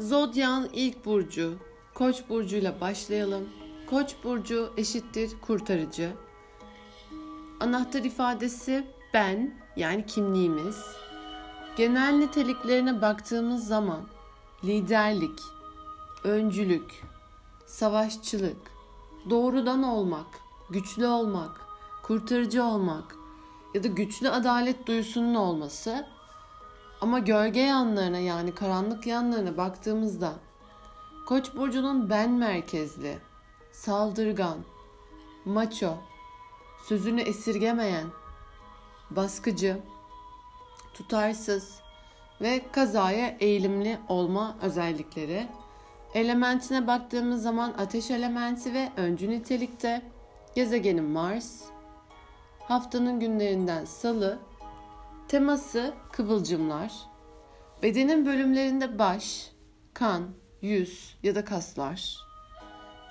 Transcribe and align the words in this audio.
Zodya'nın 0.00 0.70
ilk 0.72 1.04
burcu 1.04 1.54
Koç 1.94 2.28
burcuyla 2.28 2.80
başlayalım. 2.80 3.48
Koç 3.90 4.14
burcu 4.24 4.72
eşittir 4.76 5.30
kurtarıcı. 5.40 6.12
Anahtar 7.60 8.04
ifadesi 8.04 8.86
ben 9.14 9.54
yani 9.76 10.06
kimliğimiz. 10.06 10.82
Genel 11.76 12.12
niteliklerine 12.12 13.02
baktığımız 13.02 13.66
zaman 13.66 14.00
liderlik, 14.64 15.40
öncülük, 16.24 17.02
savaşçılık, 17.66 18.70
doğrudan 19.30 19.82
olmak, 19.82 20.26
güçlü 20.70 21.06
olmak, 21.06 21.60
kurtarıcı 22.02 22.64
olmak 22.64 23.16
ya 23.74 23.84
da 23.84 23.88
güçlü 23.88 24.30
adalet 24.30 24.86
duyusunun 24.86 25.34
olması 25.34 26.06
ama 27.04 27.18
gölge 27.18 27.60
yanlarına 27.60 28.18
yani 28.18 28.54
karanlık 28.54 29.06
yanlarına 29.06 29.56
baktığımızda 29.56 30.32
Koç 31.26 31.56
burcunun 31.56 32.10
ben 32.10 32.30
merkezli, 32.30 33.18
saldırgan, 33.72 34.58
maço, 35.44 35.94
sözünü 36.88 37.20
esirgemeyen, 37.20 38.06
baskıcı, 39.10 39.78
tutarsız 40.94 41.80
ve 42.40 42.60
kazaya 42.72 43.36
eğilimli 43.40 43.98
olma 44.08 44.56
özellikleri. 44.62 45.48
Elementine 46.14 46.86
baktığımız 46.86 47.42
zaman 47.42 47.74
ateş 47.78 48.10
elementi 48.10 48.74
ve 48.74 48.88
öncü 48.96 49.30
nitelikte. 49.30 50.02
Gezegenin 50.54 51.04
Mars. 51.04 51.62
Haftanın 52.60 53.20
günlerinden 53.20 53.84
salı. 53.84 54.38
Teması 55.34 55.94
kıvılcımlar. 56.12 56.92
Bedenin 57.82 58.26
bölümlerinde 58.26 58.98
baş, 58.98 59.50
kan, 59.94 60.22
yüz 60.62 61.16
ya 61.22 61.34
da 61.34 61.44
kaslar. 61.44 62.18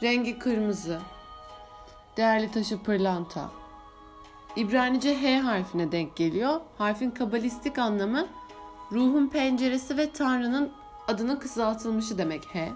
Rengi 0.04 0.40
kırmızı. 0.40 1.00
Değerli 2.18 2.52
taşı 2.52 2.84
pırlanta. 2.84 3.52
İbranice 4.56 5.22
H 5.22 5.40
harfine 5.40 5.92
denk 5.92 6.16
geliyor. 6.16 6.62
Harfin 6.78 7.12
kabalistik 7.12 7.78
anlamı 7.78 8.28
ruhun 8.92 9.28
penceresi 9.28 9.98
ve 9.98 10.12
Tanrı'nın 10.12 10.72
adının 11.08 11.36
kısaltılmışı 11.36 12.18
demek 12.18 12.46
H. 12.46 12.72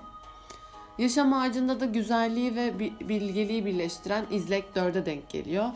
Yaşam 0.98 1.34
ağacında 1.34 1.80
da 1.80 1.86
güzelliği 1.86 2.56
ve 2.56 2.80
bilgeliği 2.80 3.66
birleştiren 3.66 4.26
izlek 4.32 4.76
dörde 4.76 5.06
denk 5.06 5.30
geliyor. 5.30 5.70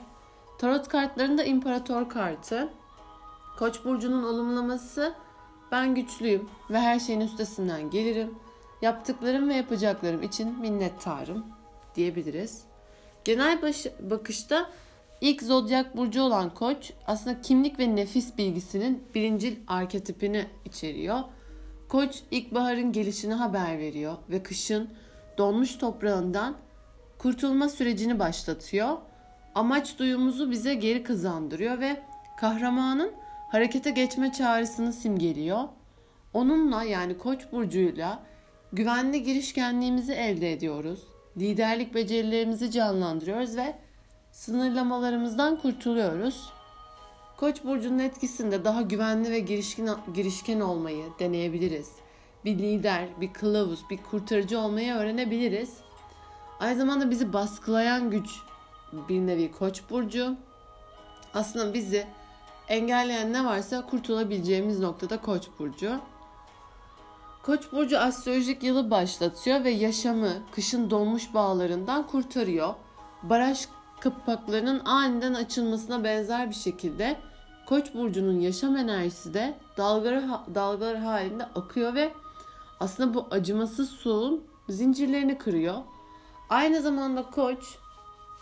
Tarot 0.59 0.87
kartlarında 0.87 1.43
imparator 1.43 2.09
kartı. 2.09 2.69
Koç 3.59 3.85
burcunun 3.85 4.23
olumlaması 4.23 5.13
ben 5.71 5.95
güçlüyüm 5.95 6.49
ve 6.69 6.79
her 6.79 6.99
şeyin 6.99 7.21
üstesinden 7.21 7.89
gelirim. 7.89 8.35
Yaptıklarım 8.81 9.49
ve 9.49 9.53
yapacaklarım 9.53 10.23
için 10.23 10.59
minnettarım 10.59 11.45
diyebiliriz. 11.95 12.63
Genel 13.23 13.61
baş, 13.61 13.87
bakışta 13.99 14.69
ilk 15.21 15.43
zodyak 15.43 15.97
burcu 15.97 16.21
olan 16.21 16.53
koç 16.53 16.93
aslında 17.07 17.41
kimlik 17.41 17.79
ve 17.79 17.95
nefis 17.95 18.37
bilgisinin 18.37 19.03
birincil 19.15 19.55
arketipini 19.67 20.45
içeriyor. 20.65 21.19
Koç 21.89 22.23
ilkbaharın 22.31 22.91
gelişini 22.91 23.33
haber 23.33 23.79
veriyor 23.79 24.17
ve 24.29 24.43
kışın 24.43 24.89
donmuş 25.37 25.77
toprağından 25.77 26.55
kurtulma 27.17 27.69
sürecini 27.69 28.19
başlatıyor. 28.19 28.97
Amaç 29.55 29.99
duyumuzu 29.99 30.51
bize 30.51 30.73
geri 30.73 31.03
kazandırıyor 31.03 31.79
ve 31.79 32.01
kahramanın 32.39 33.11
harekete 33.51 33.91
geçme 33.91 34.31
çağrısını 34.31 34.93
simgeliyor. 34.93 35.63
Onunla 36.33 36.83
yani 36.83 37.17
Koç 37.17 37.51
burcuyla 37.51 38.23
güvenli 38.73 39.23
girişkenliğimizi 39.23 40.13
elde 40.13 40.51
ediyoruz. 40.51 40.99
Liderlik 41.37 41.95
becerilerimizi 41.95 42.71
canlandırıyoruz 42.71 43.57
ve 43.57 43.75
sınırlamalarımızdan 44.31 45.59
kurtuluyoruz. 45.59 46.49
Koç 47.37 47.63
burcunun 47.63 47.99
etkisinde 47.99 48.65
daha 48.65 48.81
güvenli 48.81 49.31
ve 49.31 49.39
girişken, 49.39 49.89
girişken 50.13 50.59
olmayı 50.59 51.03
deneyebiliriz. 51.19 51.91
Bir 52.45 52.57
lider, 52.57 53.07
bir 53.21 53.33
kılavuz, 53.33 53.79
bir 53.89 53.97
kurtarıcı 53.97 54.59
olmayı 54.59 54.93
öğrenebiliriz. 54.93 55.77
Aynı 56.59 56.77
zamanda 56.77 57.11
bizi 57.11 57.33
baskılayan 57.33 58.11
güç 58.11 58.29
bir 59.09 59.19
nevi 59.19 59.51
Koç 59.51 59.81
burcu. 59.89 60.35
Aslında 61.33 61.73
bizi 61.73 62.07
engelleyen 62.67 63.33
ne 63.33 63.45
varsa 63.45 63.85
kurtulabileceğimiz 63.85 64.79
noktada 64.79 65.21
Koç 65.21 65.47
burcu. 65.59 65.99
Koç 67.43 67.71
burcu 67.71 67.99
astrolojik 67.99 68.63
yılı 68.63 68.91
başlatıyor 68.91 69.63
ve 69.63 69.69
yaşamı 69.69 70.33
kışın 70.51 70.89
donmuş 70.89 71.33
bağlarından 71.33 72.07
kurtarıyor. 72.07 72.73
Baraj 73.23 73.65
kapaklarının 73.99 74.81
aniden 74.85 75.33
açılmasına 75.33 76.03
benzer 76.03 76.49
bir 76.49 76.55
şekilde 76.55 77.17
Koç 77.65 77.93
burcunun 77.93 78.39
yaşam 78.39 78.77
enerjisi 78.77 79.33
de 79.33 79.57
dalgalar, 79.77 80.23
dalgalar 80.55 80.97
halinde 80.97 81.45
akıyor 81.45 81.95
ve 81.95 82.13
aslında 82.79 83.13
bu 83.13 83.27
acımasız 83.31 83.89
soğun 83.89 84.43
zincirlerini 84.69 85.37
kırıyor. 85.37 85.75
Aynı 86.49 86.81
zamanda 86.81 87.23
Koç 87.23 87.77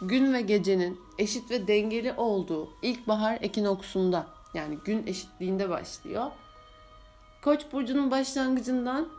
gün 0.02 0.34
ve 0.34 0.42
gecenin 0.42 1.02
eşit 1.18 1.52
ve 1.52 1.68
dengeli 1.68 2.14
olduğu 2.14 2.70
ilkbahar 2.82 3.38
ekinoksunda 3.42 4.28
yani 4.54 4.78
gün 4.86 5.08
eşitliğinde 5.08 5.70
başlıyor. 5.70 6.32
Koç 7.44 7.62
burcunun 7.72 8.12
başlangıcından 8.12 9.10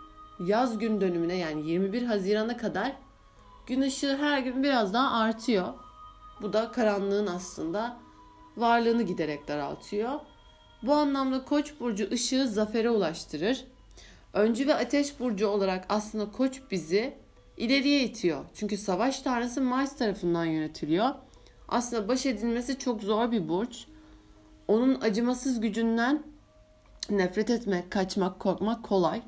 yaz 0.46 0.78
gün 0.78 1.00
dönümüne 1.00 1.36
yani 1.36 1.70
21 1.70 2.02
Haziran'a 2.02 2.56
kadar 2.56 2.92
gün 3.66 3.80
ışığı 3.80 4.16
her 4.16 4.38
gün 4.38 4.62
biraz 4.62 4.94
daha 4.94 5.20
artıyor. 5.20 5.68
Bu 6.42 6.52
da 6.52 6.72
karanlığın 6.72 7.26
aslında 7.26 7.96
varlığını 8.56 9.02
giderek 9.02 9.48
daraltıyor. 9.48 10.20
Bu 10.82 10.94
anlamda 10.94 11.44
Koç 11.44 11.72
burcu 11.80 12.10
ışığı 12.12 12.48
zafere 12.48 12.90
ulaştırır. 12.90 13.64
Öncü 14.32 14.66
ve 14.66 14.74
Ateş 14.74 15.20
burcu 15.20 15.46
olarak 15.46 15.84
aslında 15.88 16.32
Koç 16.32 16.60
bizi 16.70 17.14
ileriye 17.60 18.04
itiyor. 18.04 18.44
Çünkü 18.54 18.76
savaş 18.76 19.20
tanrısı 19.20 19.60
Mars 19.60 19.96
tarafından 19.96 20.44
yönetiliyor. 20.44 21.10
Aslında 21.68 22.08
baş 22.08 22.26
edilmesi 22.26 22.78
çok 22.78 23.02
zor 23.02 23.32
bir 23.32 23.48
burç. 23.48 23.86
Onun 24.68 25.00
acımasız 25.00 25.60
gücünden 25.60 26.22
nefret 27.10 27.50
etmek, 27.50 27.90
kaçmak, 27.90 28.40
korkmak 28.40 28.84
kolay. 28.84 29.22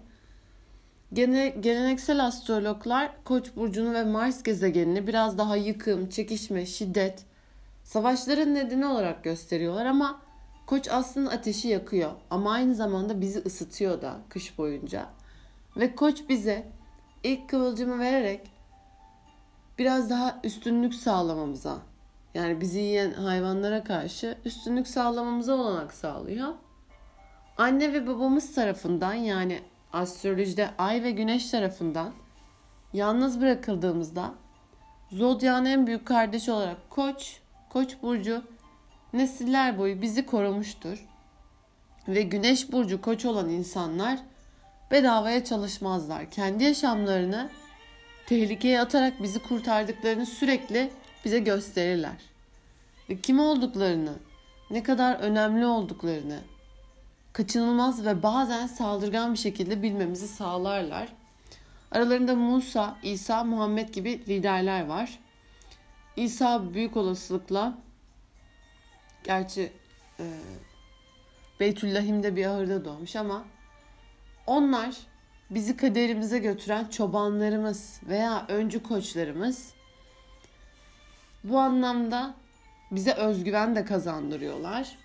Gene, 1.12 1.48
geleneksel 1.48 2.26
astrologlar 2.26 3.10
Koç 3.24 3.56
burcunu 3.56 3.94
ve 3.94 4.04
Mars 4.04 4.42
gezegenini 4.42 5.06
biraz 5.06 5.38
daha 5.38 5.56
yıkım, 5.56 6.08
çekişme, 6.08 6.66
şiddet, 6.66 7.24
savaşların 7.84 8.54
nedeni 8.54 8.86
olarak 8.86 9.24
gösteriyorlar 9.24 9.86
ama 9.86 10.20
Koç 10.66 10.88
aslında 10.88 11.30
ateşi 11.30 11.68
yakıyor 11.68 12.10
ama 12.30 12.52
aynı 12.52 12.74
zamanda 12.74 13.20
bizi 13.20 13.38
ısıtıyor 13.38 14.02
da 14.02 14.18
kış 14.28 14.58
boyunca. 14.58 15.06
Ve 15.76 15.94
Koç 15.94 16.28
bize 16.28 16.66
ilk 17.24 17.48
kıvılcımı 17.48 17.98
vererek 17.98 18.50
biraz 19.78 20.10
daha 20.10 20.40
üstünlük 20.44 20.94
sağlamamıza 20.94 21.78
yani 22.34 22.60
bizi 22.60 22.78
yiyen 22.78 23.12
hayvanlara 23.12 23.84
karşı 23.84 24.38
üstünlük 24.44 24.88
sağlamamıza 24.88 25.54
olanak 25.54 25.92
sağlıyor. 25.92 26.48
Anne 27.58 27.92
ve 27.92 28.06
babamız 28.06 28.54
tarafından 28.54 29.14
yani 29.14 29.60
astrolojide 29.92 30.70
ay 30.78 31.02
ve 31.02 31.10
güneş 31.10 31.50
tarafından 31.50 32.12
yalnız 32.92 33.40
bırakıldığımızda 33.40 34.34
Zodya'nın 35.12 35.64
en 35.64 35.86
büyük 35.86 36.06
kardeşi 36.06 36.52
olarak 36.52 36.90
Koç, 36.90 37.40
Koç 37.70 37.96
burcu 38.02 38.42
nesiller 39.12 39.78
boyu 39.78 40.02
bizi 40.02 40.26
korumuştur. 40.26 41.06
Ve 42.08 42.22
Güneş 42.22 42.72
burcu 42.72 43.00
Koç 43.00 43.24
olan 43.24 43.48
insanlar 43.48 44.18
bedavaya 44.92 45.44
çalışmazlar. 45.44 46.30
Kendi 46.30 46.64
yaşamlarını 46.64 47.50
tehlikeye 48.26 48.80
atarak 48.80 49.22
bizi 49.22 49.38
kurtardıklarını 49.38 50.26
sürekli 50.26 50.90
bize 51.24 51.38
gösterirler. 51.38 52.16
Ve 53.08 53.20
kim 53.20 53.40
olduklarını, 53.40 54.14
ne 54.70 54.82
kadar 54.82 55.14
önemli 55.14 55.66
olduklarını, 55.66 56.40
kaçınılmaz 57.32 58.06
ve 58.06 58.22
bazen 58.22 58.66
saldırgan 58.66 59.32
bir 59.32 59.38
şekilde 59.38 59.82
bilmemizi 59.82 60.28
sağlarlar. 60.28 61.08
Aralarında 61.92 62.34
Musa, 62.34 62.96
İsa, 63.02 63.44
Muhammed 63.44 63.88
gibi 63.88 64.26
liderler 64.28 64.86
var. 64.86 65.18
İsa 66.16 66.74
büyük 66.74 66.96
olasılıkla 66.96 67.78
gerçi 69.24 69.72
e, 70.20 70.24
Beytüllahim'de 71.60 72.36
bir 72.36 72.46
ahırda 72.46 72.84
doğmuş 72.84 73.16
ama 73.16 73.44
onlar 74.46 74.96
bizi 75.50 75.76
kaderimize 75.76 76.38
götüren 76.38 76.84
çobanlarımız 76.84 78.00
veya 78.08 78.46
öncü 78.48 78.82
koçlarımız 78.82 79.72
bu 81.44 81.58
anlamda 81.58 82.34
bize 82.90 83.12
özgüven 83.12 83.76
de 83.76 83.84
kazandırıyorlar. 83.84 84.98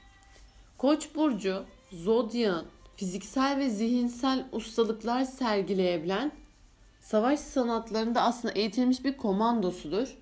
Koç 0.78 1.16
burcu 1.16 1.66
Zodya'nın 1.92 2.66
fiziksel 2.96 3.58
ve 3.58 3.70
zihinsel 3.70 4.46
ustalıklar 4.52 5.24
sergileyebilen, 5.24 6.32
savaş 7.02 7.40
sanatlarında 7.40 8.22
aslında 8.22 8.54
eğitilmiş 8.54 9.06
bir 9.06 9.18
komandosudur. 9.18 10.18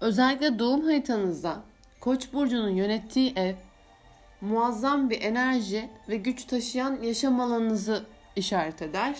Özellikle 0.00 0.58
doğum 0.58 0.84
haritanızda 0.84 1.62
Koç 2.00 2.32
burcunun 2.32 2.70
yönettiği 2.70 3.32
ev 3.36 3.54
muazzam 4.42 5.10
bir 5.10 5.22
enerji 5.22 5.88
ve 6.08 6.16
güç 6.16 6.44
taşıyan 6.44 7.02
yaşam 7.02 7.40
alanınızı 7.40 8.04
işaret 8.36 8.82
eder. 8.82 9.18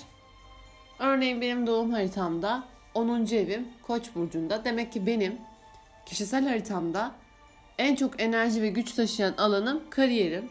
Örneğin 0.99 1.41
benim 1.41 1.67
doğum 1.67 1.93
haritamda 1.93 2.65
10. 2.95 3.27
evim 3.27 3.69
Koç 3.83 4.15
burcunda. 4.15 4.65
Demek 4.65 4.93
ki 4.93 5.07
benim 5.07 5.39
kişisel 6.07 6.47
haritamda 6.47 7.13
en 7.79 7.95
çok 7.95 8.23
enerji 8.23 8.63
ve 8.63 8.69
güç 8.69 8.93
taşıyan 8.93 9.35
alanım 9.39 9.83
kariyerim. 9.91 10.51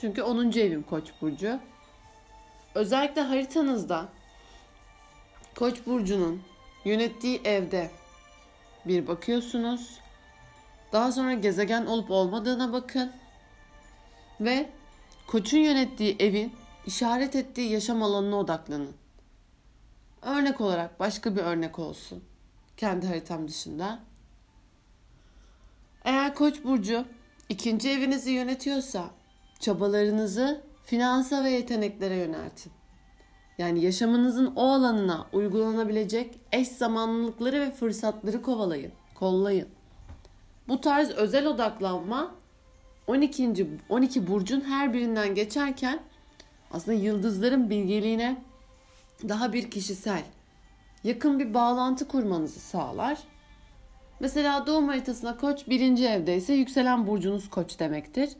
Çünkü 0.00 0.22
10. 0.22 0.50
evim 0.50 0.82
Koç 0.82 1.08
burcu. 1.20 1.58
Özellikle 2.74 3.20
haritanızda 3.20 4.08
Koç 5.54 5.86
burcunun 5.86 6.42
yönettiği 6.84 7.40
evde 7.44 7.90
bir 8.86 9.06
bakıyorsunuz. 9.06 9.98
Daha 10.92 11.12
sonra 11.12 11.34
gezegen 11.34 11.86
olup 11.86 12.10
olmadığına 12.10 12.72
bakın. 12.72 13.12
Ve 14.40 14.70
Koç'un 15.26 15.58
yönettiği 15.58 16.16
evin 16.18 16.52
işaret 16.86 17.36
ettiği 17.36 17.70
yaşam 17.70 18.02
alanına 18.02 18.36
odaklanın. 18.36 18.94
Örnek 20.22 20.60
olarak 20.60 21.00
başka 21.00 21.36
bir 21.36 21.40
örnek 21.40 21.78
olsun. 21.78 22.24
Kendi 22.76 23.06
haritam 23.06 23.48
dışında. 23.48 23.98
Eğer 26.04 26.34
Koç 26.34 26.64
burcu 26.64 27.04
ikinci 27.48 27.90
evinizi 27.90 28.30
yönetiyorsa 28.30 29.10
çabalarınızı 29.60 30.62
finansa 30.84 31.44
ve 31.44 31.50
yeteneklere 31.50 32.16
yöneltin. 32.16 32.72
Yani 33.58 33.84
yaşamınızın 33.84 34.52
o 34.56 34.72
alanına 34.72 35.26
uygulanabilecek 35.32 36.40
eş 36.52 36.68
zamanlılıkları 36.68 37.60
ve 37.60 37.70
fırsatları 37.70 38.42
kovalayın, 38.42 38.92
kollayın. 39.14 39.68
Bu 40.68 40.80
tarz 40.80 41.10
özel 41.10 41.46
odaklanma 41.46 42.34
12. 43.06 43.66
12 43.88 44.26
burcun 44.26 44.60
her 44.60 44.92
birinden 44.92 45.34
geçerken 45.34 46.00
aslında 46.70 46.98
yıldızların 46.98 47.70
bilgeliğine 47.70 48.36
daha 49.28 49.52
bir 49.52 49.70
kişisel, 49.70 50.22
yakın 51.04 51.38
bir 51.38 51.54
bağlantı 51.54 52.08
kurmanızı 52.08 52.60
sağlar. 52.60 53.18
Mesela 54.20 54.66
doğum 54.66 54.88
haritasına 54.88 55.36
koç 55.36 55.68
birinci 55.68 56.06
evdeyse 56.06 56.54
yükselen 56.54 57.06
burcunuz 57.06 57.50
koç 57.50 57.78
demektir. 57.78 58.30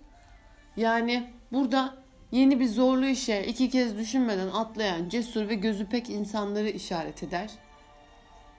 Yani 0.76 1.30
burada 1.52 1.94
yeni 2.32 2.60
bir 2.60 2.68
zorlu 2.68 3.06
işe 3.06 3.42
iki 3.42 3.70
kez 3.70 3.98
düşünmeden 3.98 4.48
atlayan 4.48 5.08
cesur 5.08 5.48
ve 5.48 5.54
gözü 5.54 5.86
pek 5.86 6.10
insanları 6.10 6.68
işaret 6.68 7.22
eder. 7.22 7.50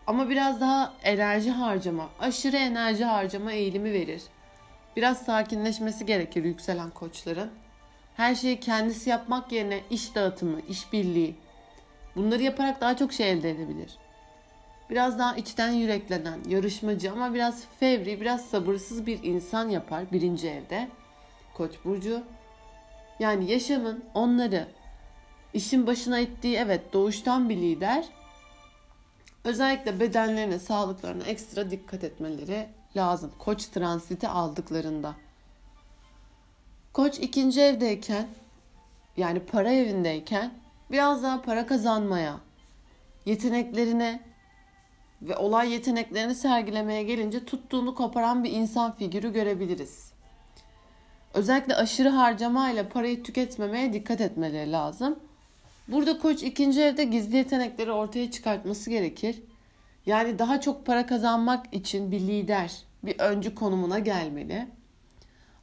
Ama 0.07 0.29
biraz 0.29 0.61
daha 0.61 0.93
enerji 1.03 1.51
harcama, 1.51 2.09
aşırı 2.19 2.57
enerji 2.57 3.05
harcama 3.05 3.51
eğilimi 3.51 3.93
verir. 3.93 4.21
Biraz 4.95 5.17
sakinleşmesi 5.21 6.05
gerekir 6.05 6.43
yükselen 6.43 6.89
koçların. 6.89 7.51
Her 8.15 8.35
şeyi 8.35 8.59
kendisi 8.59 9.09
yapmak 9.09 9.51
yerine 9.51 9.79
iş 9.89 10.15
dağıtımı, 10.15 10.61
iş 10.69 10.93
birliği 10.93 11.35
bunları 12.15 12.43
yaparak 12.43 12.81
daha 12.81 12.97
çok 12.97 13.13
şey 13.13 13.31
elde 13.31 13.49
edebilir. 13.49 13.97
Biraz 14.89 15.19
daha 15.19 15.35
içten 15.35 15.71
yüreklenen, 15.71 16.39
yarışmacı 16.47 17.11
ama 17.11 17.33
biraz 17.33 17.63
fevri, 17.79 18.21
biraz 18.21 18.45
sabırsız 18.45 19.05
bir 19.05 19.23
insan 19.23 19.69
yapar 19.69 20.11
birinci 20.11 20.49
evde. 20.49 20.87
Koç 21.53 21.71
burcu. 21.85 22.23
Yani 23.19 23.51
yaşamın 23.51 24.03
onları 24.13 24.67
işin 25.53 25.87
başına 25.87 26.19
ittiği 26.19 26.57
evet 26.57 26.93
doğuştan 26.93 27.49
bir 27.49 27.57
lider. 27.57 28.05
Özellikle 29.43 29.99
bedenlerine, 29.99 30.59
sağlıklarına 30.59 31.23
ekstra 31.23 31.71
dikkat 31.71 32.03
etmeleri 32.03 32.67
lazım. 32.95 33.31
Koç 33.39 33.65
transiti 33.65 34.27
aldıklarında. 34.27 35.15
Koç 36.93 37.19
ikinci 37.19 37.61
evdeyken 37.61 38.27
yani 39.17 39.39
para 39.39 39.71
evindeyken 39.71 40.53
biraz 40.91 41.23
daha 41.23 41.41
para 41.41 41.67
kazanmaya, 41.67 42.39
yeteneklerine 43.25 44.19
ve 45.21 45.37
olay 45.37 45.71
yeteneklerini 45.71 46.35
sergilemeye 46.35 47.03
gelince 47.03 47.45
tuttuğunu 47.45 47.95
koparan 47.95 48.43
bir 48.43 48.51
insan 48.51 48.91
figürü 48.91 49.33
görebiliriz. 49.33 50.13
Özellikle 51.33 51.75
aşırı 51.75 52.09
harcamayla 52.09 52.89
parayı 52.89 53.23
tüketmemeye 53.23 53.93
dikkat 53.93 54.21
etmeleri 54.21 54.71
lazım. 54.71 55.19
Burada 55.87 56.19
koç 56.19 56.43
ikinci 56.43 56.81
evde 56.81 57.03
gizli 57.03 57.37
yetenekleri 57.37 57.91
ortaya 57.91 58.31
çıkartması 58.31 58.89
gerekir. 58.89 59.41
Yani 60.05 60.39
daha 60.39 60.61
çok 60.61 60.85
para 60.85 61.05
kazanmak 61.05 61.73
için 61.73 62.11
bir 62.11 62.19
lider, 62.19 62.81
bir 63.03 63.19
öncü 63.19 63.55
konumuna 63.55 63.99
gelmeli. 63.99 64.67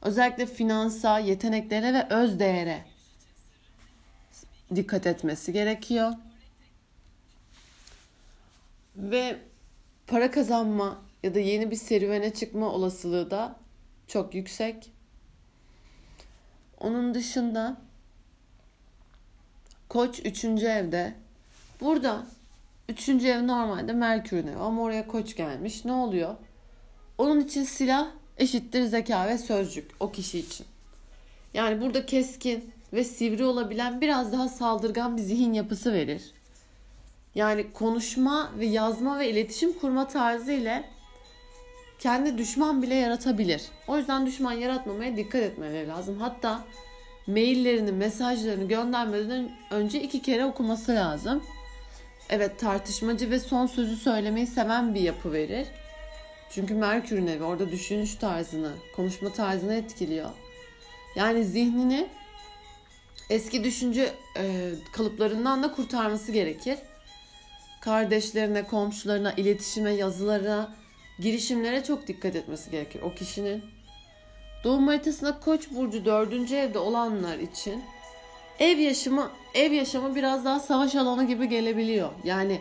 Özellikle 0.01 0.45
finansa, 0.45 1.19
yeteneklere 1.19 1.93
ve 1.93 2.07
öz 2.09 2.39
değere 2.39 2.85
dikkat 4.75 5.07
etmesi 5.07 5.53
gerekiyor. 5.53 6.13
Ve 8.95 9.39
para 10.07 10.31
kazanma 10.31 11.01
ya 11.23 11.35
da 11.35 11.39
yeni 11.39 11.71
bir 11.71 11.75
serüvene 11.75 12.33
çıkma 12.33 12.65
olasılığı 12.69 13.31
da 13.31 13.55
çok 14.07 14.35
yüksek. 14.35 14.91
Onun 16.79 17.13
dışında 17.13 17.77
Koç 19.89 20.19
3. 20.25 20.45
evde. 20.45 21.13
Burada 21.81 22.25
3. 22.91 23.09
ev 23.09 23.47
normalde 23.47 23.93
Merkür'ün 23.93 24.47
evi 24.47 24.57
ama 24.57 24.81
oraya 24.81 25.07
Koç 25.07 25.35
gelmiş. 25.35 25.85
Ne 25.85 25.91
oluyor? 25.91 26.35
Onun 27.17 27.39
için 27.39 27.63
silah 27.63 28.07
eşittir 28.37 28.83
zeka 28.83 29.27
ve 29.27 29.37
sözcük 29.37 29.91
o 29.99 30.11
kişi 30.11 30.39
için. 30.39 30.65
Yani 31.53 31.81
burada 31.81 32.05
keskin 32.05 32.71
ve 32.93 33.03
sivri 33.03 33.43
olabilen 33.43 34.01
biraz 34.01 34.33
daha 34.33 34.49
saldırgan 34.49 35.17
bir 35.17 35.21
zihin 35.21 35.53
yapısı 35.53 35.93
verir. 35.93 36.31
Yani 37.35 37.73
konuşma 37.73 38.51
ve 38.59 38.65
yazma 38.65 39.19
ve 39.19 39.29
iletişim 39.29 39.73
kurma 39.73 40.07
tarzı 40.07 40.51
ile 40.51 40.83
kendi 41.99 42.37
düşman 42.37 42.81
bile 42.81 42.95
yaratabilir. 42.95 43.63
O 43.87 43.97
yüzden 43.97 44.25
düşman 44.25 44.53
yaratmamaya 44.53 45.17
dikkat 45.17 45.41
etmeleri 45.41 45.87
lazım. 45.87 46.19
Hatta 46.19 46.65
maillerini, 47.27 47.91
mesajlarını 47.91 48.67
göndermeden 48.67 49.51
önce 49.71 50.01
iki 50.01 50.21
kere 50.21 50.45
okuması 50.45 50.91
lazım. 50.91 51.43
Evet 52.31 52.59
tartışmacı 52.59 53.31
ve 53.31 53.39
son 53.39 53.67
sözü 53.67 53.95
söylemeyi 53.95 54.47
seven 54.47 54.95
bir 54.95 55.01
yapı 55.01 55.33
verir. 55.33 55.67
Çünkü 56.49 56.73
Merkür'ün 56.73 57.27
evi 57.27 57.43
orada 57.43 57.71
düşünüş 57.71 58.15
tarzını, 58.15 58.71
konuşma 58.95 59.33
tarzını 59.33 59.73
etkiliyor. 59.73 60.29
Yani 61.15 61.43
zihnini 61.43 62.07
eski 63.29 63.63
düşünce 63.63 64.13
e, 64.37 64.71
kalıplarından 64.93 65.63
da 65.63 65.71
kurtarması 65.71 66.31
gerekir. 66.31 66.77
Kardeşlerine, 67.81 68.67
komşularına, 68.67 69.33
iletişime, 69.33 69.91
yazılara, 69.91 70.75
girişimlere 71.19 71.83
çok 71.83 72.07
dikkat 72.07 72.35
etmesi 72.35 72.71
gerekir 72.71 73.01
o 73.01 73.15
kişinin. 73.15 73.63
Doğum 74.63 74.87
haritasında 74.87 75.39
Koç 75.39 75.71
burcu 75.71 76.05
dördüncü 76.05 76.55
evde 76.55 76.79
olanlar 76.79 77.39
için 77.39 77.83
ev 78.59 78.77
yaşamı 78.77 79.31
ev 79.53 79.71
yaşamı 79.71 80.15
biraz 80.15 80.45
daha 80.45 80.59
savaş 80.59 80.95
alanı 80.95 81.27
gibi 81.27 81.49
gelebiliyor. 81.49 82.09
Yani 82.23 82.59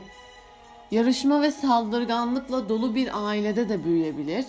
yarışma 0.91 1.43
ve 1.43 1.51
saldırganlıkla 1.51 2.69
dolu 2.69 2.95
bir 2.95 3.29
ailede 3.29 3.69
de 3.69 3.85
büyüyebilir. 3.85 4.45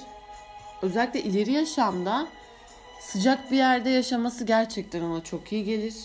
Özellikle 0.81 1.21
ileri 1.21 1.51
yaşamda 1.51 2.27
sıcak 2.99 3.51
bir 3.51 3.57
yerde 3.57 3.89
yaşaması 3.89 4.43
gerçekten 4.43 5.01
ona 5.01 5.23
çok 5.23 5.51
iyi 5.51 5.65
gelir. 5.65 5.95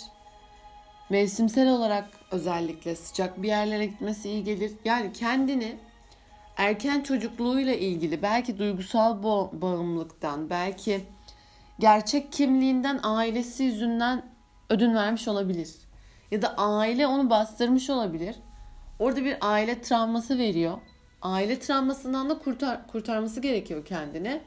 Mevsimsel 1.11 1.69
olarak 1.69 2.09
özellikle 2.31 2.97
sıcak 2.97 3.43
bir 3.43 3.49
yerlere 3.49 3.87
gitmesi 3.87 4.31
iyi 4.31 4.45
gelir. 4.45 4.73
Yani 4.85 5.13
kendini 5.13 5.77
erken 6.57 7.01
çocukluğuyla 7.01 7.75
ilgili 7.75 8.23
belki 8.23 8.59
duygusal 8.59 9.23
bağımlılıktan, 9.53 10.51
belki 10.51 11.01
gerçek 11.79 12.33
kimliğinden 12.33 13.01
ailesi 13.03 13.65
yüzünden 13.65 14.36
ödün 14.71 14.95
vermiş 14.95 15.29
olabilir. 15.29 15.71
Ya 16.31 16.43
da 16.43 16.55
aile 16.57 17.07
onu 17.07 17.31
bastırmış 17.31 17.91
olabilir. 17.91 18.37
Orada 18.99 19.25
bir 19.25 19.37
aile 19.41 19.81
travması 19.81 20.39
veriyor. 20.39 20.79
Aile 21.23 21.59
travmasından 21.59 22.31
da 22.31 22.39
kurtar, 22.39 22.87
kurtarması 22.87 23.41
gerekiyor 23.41 23.85
kendini. 23.85 24.41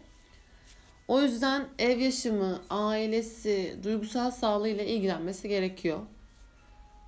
O 1.08 1.22
yüzden 1.22 1.66
ev 1.80 2.00
yaşamı, 2.00 2.62
ailesi, 2.70 3.76
duygusal 3.84 4.32
sağlığıyla 4.32 4.84
ilgilenmesi 4.84 5.50
gerekiyor. 5.50 6.00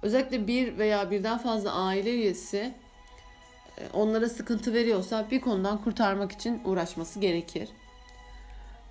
Özellikle 0.01 0.48
bir 0.48 0.77
veya 0.77 1.12
birden 1.12 1.38
fazla 1.38 1.74
aile 1.74 2.13
üyesi 2.13 2.74
e, 3.77 3.82
onlara 3.94 4.30
sıkıntı 4.30 4.74
veriyorsa 4.74 5.27
bir 5.32 5.41
konudan 5.41 5.84
kurtarmak 5.84 6.32
için 6.32 6.62
uğraşması 6.65 7.20
gerekir. 7.20 7.70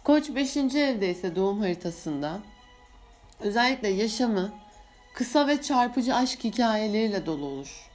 Koç 0.05 0.35
5. 0.35 0.57
evde 0.57 1.11
ise 1.11 1.37
doğum 1.37 1.61
haritasında 1.61 2.41
özellikle 3.41 3.89
yaşamı 3.89 4.53
kısa 5.15 5.47
ve 5.47 5.63
çarpıcı 5.63 6.15
aşk 6.15 6.45
hikayeleriyle 6.45 7.27
dolu 7.27 7.47
olur. 7.47 7.91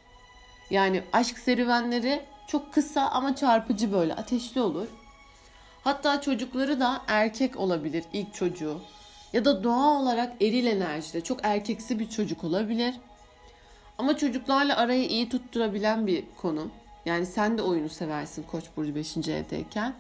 Yani 0.69 1.03
aşk 1.13 1.39
serüvenleri 1.39 2.21
çok 2.47 2.73
kısa 2.73 3.01
ama 3.09 3.35
çarpıcı 3.35 3.93
böyle 3.93 4.13
ateşli 4.13 4.61
olur. 4.61 4.87
Hatta 5.83 6.21
çocukları 6.21 6.79
da 6.79 7.01
erkek 7.07 7.57
olabilir 7.57 8.03
ilk 8.13 8.33
çocuğu. 8.33 8.81
Ya 9.33 9.45
da 9.45 9.63
doğa 9.63 10.01
olarak 10.01 10.41
eril 10.41 10.65
enerjide 10.65 11.21
çok 11.21 11.39
erkeksi 11.43 11.99
bir 11.99 12.09
çocuk 12.09 12.43
olabilir. 12.43 12.95
Ama 13.97 14.17
çocuklarla 14.17 14.77
arayı 14.77 15.07
iyi 15.07 15.29
tutturabilen 15.29 16.07
bir 16.07 16.23
konu. 16.37 16.67
Yani 17.05 17.25
sen 17.25 17.57
de 17.57 17.61
oyunu 17.61 17.89
seversin 17.89 18.43
Koç 18.43 18.63
burcu 18.77 18.95
5. 18.95 19.17
evdeyken. 19.17 19.93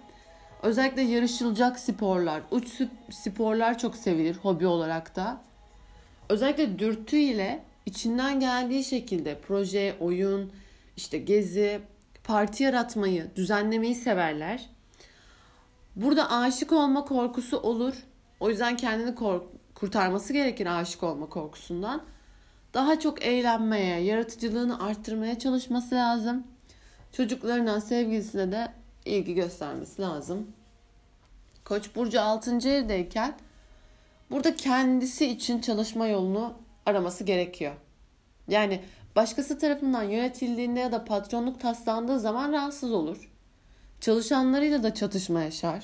Özellikle 0.65 1.01
yarışılacak 1.01 1.79
sporlar, 1.79 2.41
uç 2.51 2.81
sporlar 3.11 3.77
çok 3.77 3.95
sevilir 3.95 4.35
hobi 4.35 4.67
olarak 4.67 5.15
da. 5.15 5.41
Özellikle 6.29 6.79
dürtü 6.79 7.17
ile 7.17 7.63
içinden 7.85 8.39
geldiği 8.39 8.83
şekilde 8.83 9.39
proje, 9.47 9.95
oyun, 9.99 10.51
işte 10.97 11.17
gezi, 11.17 11.81
parti 12.23 12.63
yaratmayı, 12.63 13.27
düzenlemeyi 13.35 13.95
severler. 13.95 14.69
Burada 15.95 16.31
aşık 16.31 16.71
olma 16.71 17.05
korkusu 17.05 17.57
olur. 17.57 17.93
O 18.39 18.49
yüzden 18.49 18.77
kendini 18.77 19.15
kork 19.15 19.43
kurtarması 19.75 20.33
gerekir 20.33 20.79
aşık 20.79 21.03
olma 21.03 21.29
korkusundan. 21.29 22.01
Daha 22.73 22.99
çok 22.99 23.25
eğlenmeye, 23.25 23.99
yaratıcılığını 23.99 24.83
arttırmaya 24.83 25.39
çalışması 25.39 25.95
lazım. 25.95 26.43
Çocuklarına, 27.11 27.81
sevgilisine 27.81 28.51
de 28.51 28.67
ilgi 29.05 29.33
göstermesi 29.33 30.01
lazım. 30.01 30.47
Koç 31.65 31.95
burcu 31.95 32.21
6. 32.21 32.69
evdeyken 32.69 33.35
burada 34.31 34.55
kendisi 34.55 35.25
için 35.25 35.61
çalışma 35.61 36.07
yolunu 36.07 36.53
araması 36.85 37.23
gerekiyor. 37.23 37.73
Yani 38.47 38.81
başkası 39.15 39.59
tarafından 39.59 40.03
yönetildiğinde 40.03 40.79
ya 40.79 40.91
da 40.91 41.05
patronluk 41.05 41.61
taslandığı 41.61 42.19
zaman 42.19 42.51
rahatsız 42.51 42.91
olur. 42.91 43.31
Çalışanlarıyla 44.01 44.83
da 44.83 44.93
çatışma 44.93 45.41
yaşar. 45.41 45.83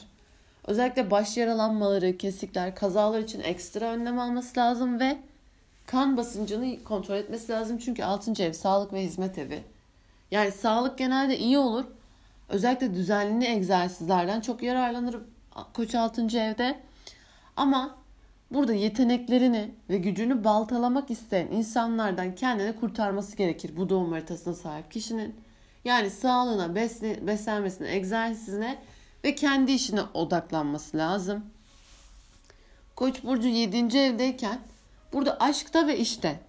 Özellikle 0.67 1.11
baş 1.11 1.37
yaralanmaları, 1.37 2.17
kesikler, 2.17 2.75
kazalar 2.75 3.19
için 3.19 3.41
ekstra 3.41 3.85
önlem 3.85 4.19
alması 4.19 4.59
lazım 4.59 4.99
ve 4.99 5.17
kan 5.85 6.17
basıncını 6.17 6.83
kontrol 6.83 7.15
etmesi 7.15 7.51
lazım. 7.51 7.77
Çünkü 7.77 8.03
6. 8.03 8.43
ev 8.43 8.53
sağlık 8.53 8.93
ve 8.93 9.03
hizmet 9.03 9.37
evi. 9.37 9.63
Yani 10.31 10.51
sağlık 10.51 10.97
genelde 10.97 11.37
iyi 11.37 11.57
olur. 11.57 11.85
Özellikle 12.51 12.93
düzenli 12.93 13.45
egzersizlerden 13.45 14.41
çok 14.41 14.63
yararlanır 14.63 15.17
Koç 15.73 15.95
6. 15.95 16.21
evde. 16.21 16.79
Ama 17.55 17.97
burada 18.51 18.73
yeteneklerini 18.73 19.75
ve 19.89 19.97
gücünü 19.97 20.43
baltalamak 20.43 21.11
isteyen 21.11 21.47
insanlardan 21.47 22.35
kendini 22.35 22.79
kurtarması 22.79 23.37
gerekir 23.37 23.71
bu 23.77 23.89
doğum 23.89 24.11
haritasına 24.11 24.53
sahip 24.53 24.91
kişinin. 24.91 25.35
Yani 25.85 26.09
sağlığına, 26.09 26.75
beslenmesine, 27.27 27.95
egzersizine 27.95 28.77
ve 29.23 29.35
kendi 29.35 29.71
işine 29.71 30.01
odaklanması 30.13 30.97
lazım. 30.97 31.45
Koç 32.95 33.23
burcu 33.23 33.47
7. 33.47 33.97
evdeyken 33.97 34.59
burada 35.13 35.37
aşkta 35.39 35.87
ve 35.87 35.97
işte 35.97 36.39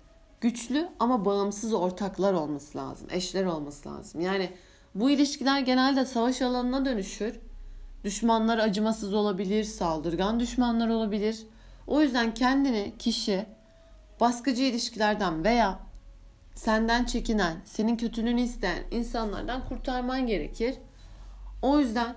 güçlü 0.40 0.88
ama 1.00 1.24
bağımsız 1.24 1.74
ortaklar 1.74 2.32
olması 2.32 2.78
lazım. 2.78 3.08
Eşler 3.10 3.44
olması 3.44 3.88
lazım. 3.88 4.20
Yani 4.20 4.50
bu 4.94 5.10
ilişkiler 5.10 5.60
genelde 5.60 6.04
savaş 6.04 6.42
alanına 6.42 6.84
dönüşür. 6.84 7.40
Düşmanlar 8.04 8.58
acımasız 8.58 9.14
olabilir, 9.14 9.64
saldırgan 9.64 10.40
düşmanlar 10.40 10.88
olabilir. 10.88 11.46
O 11.86 12.00
yüzden 12.00 12.34
kendini 12.34 12.92
kişi 12.98 13.46
baskıcı 14.20 14.62
ilişkilerden 14.62 15.44
veya 15.44 15.78
senden 16.54 17.04
çekinen, 17.04 17.56
senin 17.64 17.96
kötülüğünü 17.96 18.40
isteyen 18.40 18.82
insanlardan 18.90 19.68
kurtarman 19.68 20.26
gerekir. 20.26 20.74
O 21.62 21.80
yüzden 21.80 22.16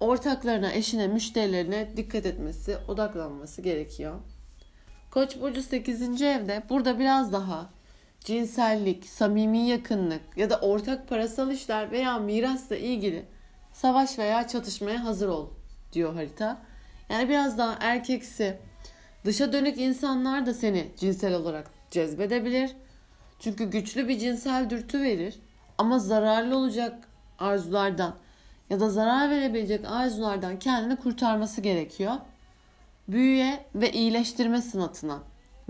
ortaklarına, 0.00 0.72
eşine, 0.72 1.06
müşterilerine 1.06 1.96
dikkat 1.96 2.26
etmesi, 2.26 2.78
odaklanması 2.88 3.62
gerekiyor. 3.62 4.14
Koç 5.10 5.40
burcu 5.40 5.62
8. 5.62 6.22
evde 6.22 6.62
burada 6.70 6.98
biraz 6.98 7.32
daha 7.32 7.70
cinsellik, 8.24 9.06
samimi 9.06 9.58
yakınlık 9.58 10.20
ya 10.36 10.50
da 10.50 10.60
ortak 10.60 11.08
parasal 11.08 11.50
işler 11.50 11.90
veya 11.90 12.18
mirasla 12.18 12.76
ilgili 12.76 13.24
savaş 13.72 14.18
veya 14.18 14.48
çatışmaya 14.48 15.04
hazır 15.04 15.28
ol 15.28 15.48
diyor 15.92 16.14
harita. 16.14 16.58
Yani 17.08 17.28
biraz 17.28 17.58
daha 17.58 17.76
erkeksi, 17.80 18.58
dışa 19.24 19.52
dönük 19.52 19.78
insanlar 19.78 20.46
da 20.46 20.54
seni 20.54 20.88
cinsel 20.96 21.34
olarak 21.34 21.70
cezbedebilir. 21.90 22.70
Çünkü 23.40 23.64
güçlü 23.70 24.08
bir 24.08 24.18
cinsel 24.18 24.70
dürtü 24.70 25.02
verir 25.02 25.38
ama 25.78 25.98
zararlı 25.98 26.56
olacak 26.56 27.08
arzulardan 27.38 28.14
ya 28.70 28.80
da 28.80 28.90
zarar 28.90 29.30
verebilecek 29.30 29.84
arzulardan 29.84 30.58
kendini 30.58 30.96
kurtarması 30.96 31.60
gerekiyor. 31.60 32.12
Büyüye 33.08 33.64
ve 33.74 33.92
iyileştirme 33.92 34.62
sanatına, 34.62 35.18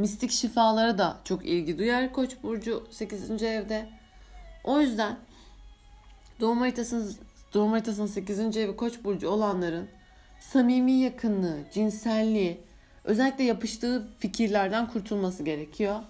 mistik 0.02 0.30
şifalara 0.30 0.98
da 0.98 1.16
çok 1.24 1.46
ilgi 1.46 1.78
duyar 1.78 2.12
Koç 2.12 2.30
burcu 2.42 2.86
8. 2.90 3.42
evde. 3.42 3.88
O 4.64 4.80
yüzden 4.80 5.16
doğum 6.40 6.58
haritasının 6.58 7.16
doğum 7.54 7.70
haritasının 7.70 8.06
8. 8.06 8.56
evi 8.56 8.76
Koç 8.76 9.04
burcu 9.04 9.28
olanların 9.28 9.88
samimi 10.40 10.92
yakınlığı, 10.92 11.58
cinselliği, 11.72 12.60
özellikle 13.04 13.44
yapıştığı 13.44 14.08
fikirlerden 14.18 14.90
kurtulması 14.90 15.42
gerekiyor. 15.42 16.00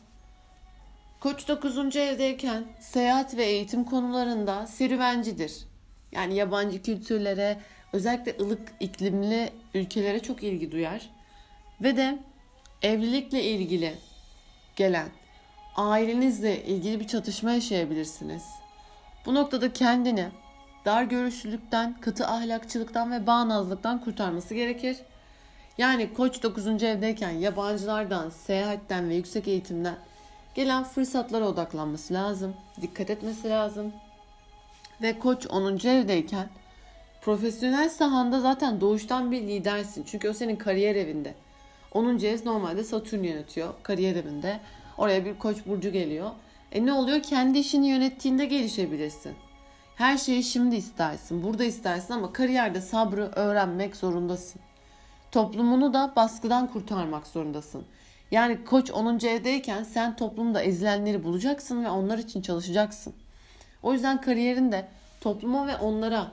Koç 1.21 1.49
9. 1.49 1.97
evdeyken 1.97 2.65
seyahat 2.81 3.37
ve 3.37 3.45
eğitim 3.45 3.85
konularında 3.85 4.67
serüvencidir. 4.67 5.65
Yani 6.13 6.35
yabancı 6.35 6.83
kültürlere, 6.83 7.61
özellikle 7.93 8.37
ılık 8.41 8.73
iklimli 8.81 9.53
ülkelere 9.75 10.21
çok 10.21 10.43
ilgi 10.43 10.73
duyar. 10.73 11.11
Ve 11.83 11.97
de 11.97 12.19
evlilikle 12.83 13.43
ilgili 13.43 13.95
gelen 14.77 15.09
ailenizle 15.77 16.65
ilgili 16.65 17.01
bir 17.01 17.07
çatışma 17.07 17.53
yaşayabilirsiniz. 17.53 18.43
Bu 19.27 19.35
noktada 19.35 19.73
kendini 19.73 20.29
dar 20.85 21.03
görüşlülükten, 21.03 22.01
katı 22.01 22.27
ahlakçılıktan 22.27 23.13
ve 23.13 23.27
bağnazlıktan 23.27 24.05
kurtarması 24.05 24.55
gerekir. 24.55 24.97
Yani 25.79 26.15
koç 26.15 26.43
9. 26.43 26.67
evdeyken 26.67 27.31
yabancılardan, 27.31 28.29
seyahatten 28.31 29.09
ve 29.09 29.15
yüksek 29.15 29.49
eğitimden 29.49 29.97
gelen 30.55 30.85
fırsatlara 30.85 31.49
odaklanması 31.49 32.15
lazım. 32.15 32.55
Dikkat 32.81 33.11
etmesi 33.11 33.49
lazım. 33.49 33.93
Ve 35.03 35.19
koç 35.19 35.47
10. 35.47 35.89
evdeyken 35.89 36.49
profesyonel 37.23 37.89
sahanda 37.89 38.41
zaten 38.41 38.81
doğuştan 38.81 39.33
bir 39.33 39.43
lidersin. 39.43 40.05
Çünkü 40.07 40.29
o 40.29 40.33
senin 40.33 40.57
kariyer 40.57 40.97
evinde. 40.97 41.35
10. 41.95 42.19
ev 42.19 42.39
normalde 42.45 42.85
Satürn 42.85 43.23
yönetiyor 43.23 43.75
kariyer 43.83 44.17
evinde. 44.17 44.61
Oraya 44.99 45.25
bir 45.25 45.39
koç 45.39 45.57
burcu 45.67 45.93
geliyor. 45.93 46.31
E 46.73 46.87
ne 46.87 46.93
oluyor? 46.93 47.23
Kendi 47.23 47.59
işini 47.59 47.89
yönettiğinde 47.89 48.45
gelişebilirsin. 48.45 49.33
Her 49.97 50.19
şeyi 50.19 50.45
şimdi 50.45 50.77
istersin, 50.77 51.43
burada 51.43 51.65
istersin 51.65 52.15
ama 52.15 52.33
kariyerde 52.33 52.81
sabrı 52.81 53.31
öğrenmek 53.37 53.97
zorundasın. 53.97 54.61
Toplumunu 55.33 55.95
da 55.95 56.13
baskıdan 56.17 56.73
kurtarmak 56.73 57.27
zorundasın. 57.27 57.85
Yani 58.31 58.65
koç 58.65 58.91
10. 58.91 59.19
evdeyken 59.19 59.83
sen 59.83 60.17
toplumda 60.17 60.63
ezilenleri 60.63 61.25
bulacaksın 61.25 61.85
ve 61.85 61.91
onlar 61.91 62.19
için 62.19 62.43
çalışacaksın. 62.43 63.15
O 63.83 63.93
yüzden 63.93 64.21
kariyerinde 64.21 64.89
topluma 65.21 65.67
ve 65.67 65.77
onlara 65.77 66.33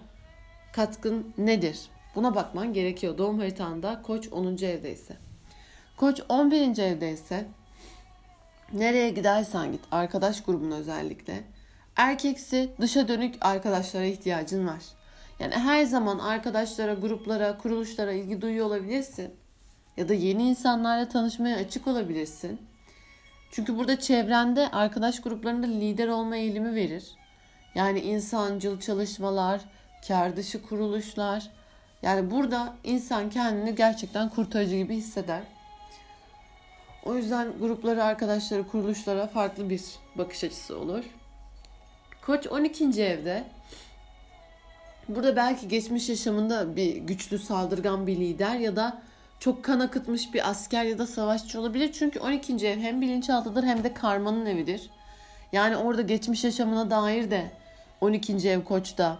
katkın 0.73 1.33
nedir? 1.37 1.79
Buna 2.15 2.35
bakman 2.35 2.73
gerekiyor. 2.73 3.17
Doğum 3.17 3.39
haritanda 3.39 4.01
koç 4.01 4.27
10. 4.31 4.45
evdeyse. 4.45 5.28
Koç 5.99 6.21
11. 6.29 6.77
evdeyse 6.77 7.45
nereye 8.73 9.09
gidersen 9.09 9.71
git 9.71 9.81
arkadaş 9.91 10.43
grubun 10.43 10.71
özellikle 10.71 11.43
erkeksi 11.95 12.69
dışa 12.81 13.07
dönük 13.07 13.35
arkadaşlara 13.41 14.05
ihtiyacın 14.05 14.67
var. 14.67 14.83
Yani 15.39 15.53
her 15.53 15.83
zaman 15.83 16.19
arkadaşlara, 16.19 16.93
gruplara, 16.93 17.57
kuruluşlara 17.57 18.11
ilgi 18.11 18.41
duyuyor 18.41 18.65
olabilirsin. 18.65 19.35
Ya 19.97 20.09
da 20.09 20.13
yeni 20.13 20.49
insanlarla 20.49 21.09
tanışmaya 21.09 21.57
açık 21.57 21.87
olabilirsin. 21.87 22.61
Çünkü 23.51 23.77
burada 23.77 23.99
çevrende 23.99 24.71
arkadaş 24.71 25.21
gruplarında 25.21 25.67
lider 25.67 26.07
olma 26.07 26.35
eğilimi 26.35 26.75
verir. 26.75 27.11
Yani 27.75 27.99
insancıl 27.99 28.79
çalışmalar, 28.79 29.61
kar 30.07 30.35
dışı 30.35 30.63
kuruluşlar. 30.63 31.51
Yani 32.01 32.31
burada 32.31 32.73
insan 32.83 33.29
kendini 33.29 33.75
gerçekten 33.75 34.29
kurtarıcı 34.29 34.75
gibi 34.75 34.95
hisseder. 34.95 35.58
O 37.05 37.15
yüzden 37.15 37.47
grupları, 37.59 38.03
arkadaşları, 38.03 38.67
kuruluşlara 38.67 39.27
farklı 39.27 39.69
bir 39.69 39.81
bakış 40.15 40.43
açısı 40.43 40.79
olur. 40.79 41.03
Koç 42.25 42.47
12. 42.47 43.03
evde. 43.03 43.43
Burada 45.09 45.35
belki 45.35 45.67
geçmiş 45.67 46.09
yaşamında 46.09 46.75
bir 46.75 46.95
güçlü 46.95 47.39
saldırgan 47.39 48.07
bir 48.07 48.15
lider 48.17 48.55
ya 48.55 48.75
da 48.75 49.01
çok 49.39 49.63
kan 49.63 49.79
akıtmış 49.79 50.33
bir 50.33 50.49
asker 50.49 50.83
ya 50.83 50.97
da 50.97 51.07
savaşçı 51.07 51.59
olabilir. 51.59 51.91
Çünkü 51.91 52.19
12. 52.19 52.67
ev 52.67 52.79
hem 52.79 53.01
bilinçaltıdır 53.01 53.63
hem 53.63 53.83
de 53.83 53.93
karmanın 53.93 54.45
evidir. 54.45 54.89
Yani 55.51 55.77
orada 55.77 56.01
geçmiş 56.01 56.43
yaşamına 56.43 56.89
dair 56.89 57.31
de 57.31 57.51
12. 58.01 58.49
ev 58.49 58.63
koçta. 58.63 59.17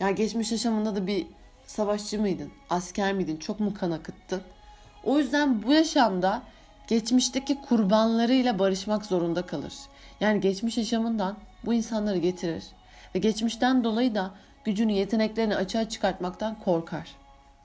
Ya 0.00 0.10
geçmiş 0.10 0.52
yaşamında 0.52 0.96
da 0.96 1.06
bir 1.06 1.26
savaşçı 1.66 2.20
mıydın? 2.20 2.52
Asker 2.70 3.12
miydin? 3.12 3.36
Çok 3.36 3.60
mu 3.60 3.74
kan 3.74 3.90
akıttın? 3.90 4.42
O 5.04 5.18
yüzden 5.18 5.62
bu 5.62 5.72
yaşamda 5.72 6.42
geçmişteki 6.86 7.60
kurbanlarıyla 7.60 8.58
barışmak 8.58 9.06
zorunda 9.06 9.46
kalır. 9.46 9.74
Yani 10.20 10.40
geçmiş 10.40 10.78
yaşamından 10.78 11.36
bu 11.64 11.74
insanları 11.74 12.18
getirir 12.18 12.64
ve 13.14 13.18
geçmişten 13.18 13.84
dolayı 13.84 14.14
da 14.14 14.30
gücünü, 14.64 14.92
yeteneklerini 14.92 15.56
açığa 15.56 15.88
çıkartmaktan 15.88 16.60
korkar. 16.60 17.16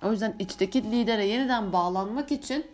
O 0.04 0.12
yüzden 0.12 0.36
içteki 0.40 0.92
lidere 0.92 1.25
yeniden 1.25 1.74
bağlanmak 1.74 2.32
için 2.32 2.66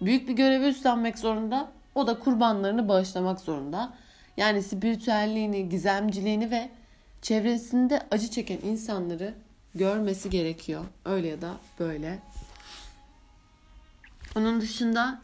büyük 0.00 0.28
bir 0.28 0.32
görevi 0.32 0.66
üstlenmek 0.66 1.18
zorunda. 1.18 1.68
O 1.94 2.06
da 2.06 2.18
kurbanlarını 2.18 2.88
bağışlamak 2.88 3.40
zorunda. 3.40 3.92
Yani 4.36 4.62
spiritüelliğini, 4.62 5.68
gizemciliğini 5.68 6.50
ve 6.50 6.70
çevresinde 7.22 8.02
acı 8.10 8.30
çeken 8.30 8.58
insanları 8.64 9.34
görmesi 9.74 10.30
gerekiyor. 10.30 10.84
Öyle 11.04 11.28
ya 11.28 11.42
da 11.42 11.50
böyle. 11.78 12.18
Onun 14.36 14.60
dışında 14.60 15.20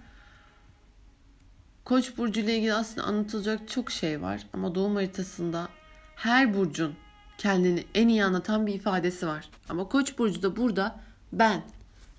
Koç 1.84 2.18
burcu 2.18 2.40
ile 2.40 2.56
ilgili 2.56 2.75
aslında 2.75 3.06
anlatılacak 3.06 3.68
çok 3.68 3.90
şey 3.90 4.22
var 4.22 4.46
ama 4.52 4.75
doğum 4.75 4.94
haritasında 4.94 5.68
her 6.16 6.54
burcun 6.54 6.94
kendini 7.38 7.84
en 7.94 8.08
iyi 8.08 8.25
anlatan 8.25 8.66
bir 8.66 8.75
ifadesi 8.75 9.26
var. 9.26 9.50
Ama 9.68 9.88
Koç 9.88 10.18
burcu 10.18 10.42
da 10.42 10.56
burada 10.56 11.00
ben, 11.32 11.62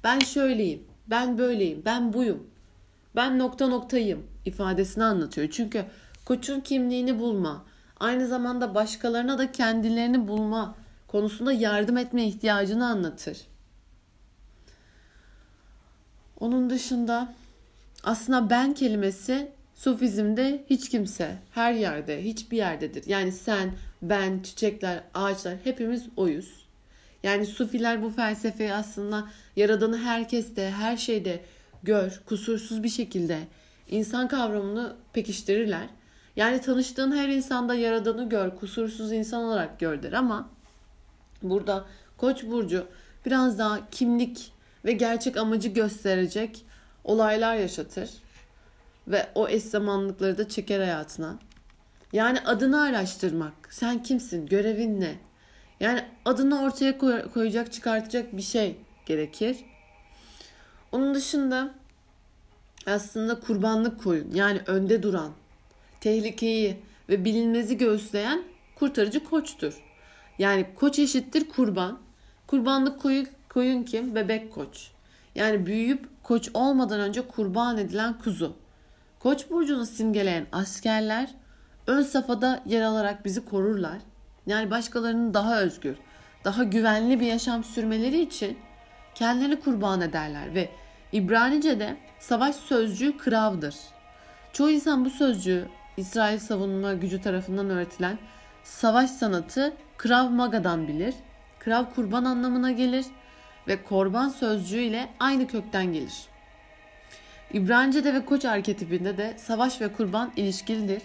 ben 0.03 0.19
şöyleyim, 0.19 0.83
ben 1.07 1.37
böyleyim, 1.37 1.81
ben 1.85 2.13
buyum, 2.13 2.47
ben 3.15 3.39
nokta 3.39 3.67
noktayım 3.67 4.27
ifadesini 4.45 5.03
anlatıyor. 5.03 5.49
Çünkü 5.51 5.85
Koç'un 6.25 6.59
kimliğini 6.59 7.19
bulma, 7.19 7.65
aynı 7.99 8.27
zamanda 8.27 8.75
başkalarına 8.75 9.37
da 9.37 9.51
kendilerini 9.51 10.27
bulma 10.27 10.75
konusunda 11.07 11.51
yardım 11.51 11.97
etme 11.97 12.27
ihtiyacını 12.27 12.85
anlatır. 12.85 13.37
Onun 16.39 16.69
dışında 16.69 17.33
aslında 18.03 18.50
ben 18.50 18.74
kelimesi 18.74 19.51
Sufizmde 19.75 20.65
hiç 20.70 20.89
kimse, 20.89 21.38
her 21.51 21.74
yerde, 21.74 22.24
hiçbir 22.24 22.58
yerdedir. 22.58 23.03
Yani 23.08 23.31
sen, 23.31 23.72
ben, 24.01 24.39
çiçekler, 24.39 25.03
ağaçlar 25.13 25.55
hepimiz 25.63 26.08
oyuz. 26.17 26.65
Yani 27.24 27.46
Sufiler 27.46 28.03
bu 28.03 28.10
felsefeyi 28.10 28.74
aslında 28.74 29.27
yaradanı 29.55 29.98
herkeste, 29.98 30.72
her 30.72 30.98
şeyde 30.98 31.39
gör, 31.84 32.22
kusursuz 32.25 32.84
bir 32.84 32.89
şekilde 32.89 33.39
insan 33.89 34.27
kavramını 34.27 34.96
pekiştirirler. 35.13 35.88
Yani 36.36 36.62
tanıştığın 36.62 37.12
her 37.12 37.29
insanda 37.29 37.75
yaradanı 37.75 38.29
gör, 38.29 38.55
kusursuz 38.55 39.12
insan 39.12 39.43
olarak 39.43 39.79
gör 39.79 40.03
der 40.03 40.13
ama 40.13 40.50
burada 41.43 41.86
Koç 42.17 42.43
burcu 42.43 42.88
biraz 43.25 43.60
daha 43.60 43.89
kimlik 43.89 44.51
ve 44.86 44.91
gerçek 44.91 45.38
amacı 45.38 45.70
gösterecek 45.70 46.65
olaylar 47.03 47.55
yaşatır 47.55 48.10
ve 49.08 49.29
o 49.36 49.48
eş 49.48 49.63
zamanlıkları 49.63 50.38
da 50.38 50.50
çeker 50.50 50.79
hayatına. 50.79 51.39
Yani 52.13 52.39
adını 52.39 52.81
araştırmak. 52.81 53.53
Sen 53.70 54.03
kimsin? 54.03 54.46
Görevin 54.46 55.01
ne? 55.01 55.15
Yani 55.79 56.05
adını 56.25 56.63
ortaya 56.63 56.98
koyacak, 57.34 57.72
çıkartacak 57.72 58.38
bir 58.38 58.41
şey 58.41 58.75
gerekir. 59.05 59.58
Onun 60.91 61.15
dışında 61.15 61.74
aslında 62.86 63.39
kurbanlık 63.39 64.03
koyun. 64.03 64.31
Yani 64.34 64.62
önde 64.67 65.03
duran, 65.03 65.31
tehlikeyi 66.01 66.77
ve 67.10 67.25
bilinmezi 67.25 67.77
göğüsleyen 67.77 68.43
kurtarıcı 68.75 69.24
koçtur. 69.24 69.74
Yani 70.39 70.65
koç 70.75 71.00
eşittir 71.00 71.50
kurban. 71.50 72.00
Kurbanlık 72.48 73.01
koyun, 73.01 73.27
koyun 73.50 73.83
kim? 73.83 74.16
Bebek 74.16 74.53
koç. 74.53 74.92
Yani 75.35 75.65
büyüyüp 75.65 76.24
koç 76.24 76.50
olmadan 76.53 77.00
önce 77.00 77.27
kurban 77.27 77.77
edilen 77.77 78.17
kuzu. 78.17 78.55
Koç 79.20 79.50
burcunu 79.50 79.85
simgeleyen 79.85 80.46
askerler 80.51 81.29
ön 81.87 82.01
safhada 82.01 82.63
yer 82.65 82.81
alarak 82.81 83.25
bizi 83.25 83.46
korurlar. 83.46 83.98
Yani 84.48 84.72
başkalarının 84.72 85.33
daha 85.33 85.61
özgür, 85.61 85.98
daha 86.46 86.63
güvenli 86.63 87.20
bir 87.20 87.25
yaşam 87.25 87.63
sürmeleri 87.63 88.22
için 88.22 88.57
kendilerini 89.15 89.59
kurban 89.59 90.01
ederler 90.01 90.55
ve 90.55 90.70
İbranice'de 91.11 91.98
savaş 92.20 92.55
sözcüğü 92.55 93.17
kravdır. 93.17 93.75
Çoğu 94.53 94.70
insan 94.70 95.05
bu 95.05 95.09
sözcüğü 95.09 95.67
İsrail 95.98 96.39
savunma 96.39 96.94
gücü 96.94 97.22
tarafından 97.22 97.70
öğretilen 97.70 98.17
savaş 98.63 99.09
sanatı 99.09 99.74
Krav 99.98 100.29
Maga'dan 100.29 100.87
bilir. 100.87 101.15
Krav 101.59 101.85
kurban 101.96 102.25
anlamına 102.25 102.72
gelir 102.72 103.05
ve 103.67 103.83
korban 103.83 104.29
sözcüğü 104.29 104.81
ile 104.81 105.09
aynı 105.19 105.47
kökten 105.47 105.93
gelir. 105.93 106.13
İbranice'de 107.53 108.13
ve 108.13 108.25
koç 108.25 108.45
arketipinde 108.45 109.17
de 109.17 109.33
savaş 109.37 109.81
ve 109.81 109.93
kurban 109.93 110.31
ilişkilidir. 110.35 111.01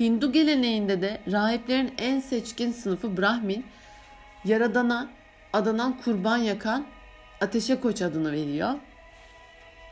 Hindu 0.00 0.32
geleneğinde 0.32 1.02
de 1.02 1.20
rahiplerin 1.32 1.94
en 1.98 2.20
seçkin 2.20 2.72
sınıfı 2.72 3.16
Brahmin, 3.16 3.66
Yaradan'a 4.44 5.08
adanan 5.52 5.98
kurban 6.04 6.36
yakan 6.36 6.86
ateşe 7.40 7.80
koç 7.80 8.02
adını 8.02 8.32
veriyor. 8.32 8.74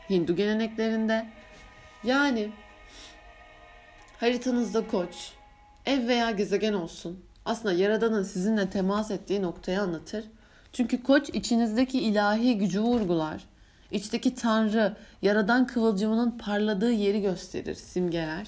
Hindu 0.09 0.35
geleneklerinde. 0.35 1.25
Yani 2.03 2.49
haritanızda 4.19 4.87
koç, 4.87 5.31
ev 5.85 6.07
veya 6.07 6.31
gezegen 6.31 6.73
olsun. 6.73 7.25
Aslında 7.45 7.73
Yaradan'ın 7.73 8.23
sizinle 8.23 8.69
temas 8.69 9.11
ettiği 9.11 9.41
noktayı 9.41 9.81
anlatır. 9.81 10.25
Çünkü 10.73 11.03
koç 11.03 11.29
içinizdeki 11.29 11.99
ilahi 11.99 12.57
gücü 12.57 12.81
vurgular. 12.81 13.43
İçteki 13.91 14.35
Tanrı, 14.35 14.97
yaradan 15.21 15.67
kıvılcımının 15.67 16.37
parladığı 16.37 16.91
yeri 16.91 17.21
gösterir, 17.21 17.75
simgeler. 17.75 18.47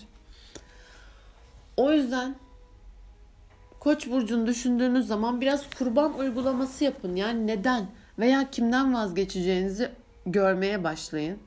O 1.78 1.92
yüzden 1.92 2.36
Koç 3.82 4.08
burcunu 4.08 4.48
düşündüğünüz 4.48 5.08
zaman 5.08 5.42
biraz 5.42 5.70
kurban 5.78 6.20
uygulaması 6.20 6.84
yapın. 6.84 7.16
Yani 7.16 7.48
neden 7.48 7.88
veya 8.20 8.50
kimden 8.52 8.94
vazgeçeceğinizi 8.94 9.90
görmeye 10.26 10.84
başlayın. 10.84 11.38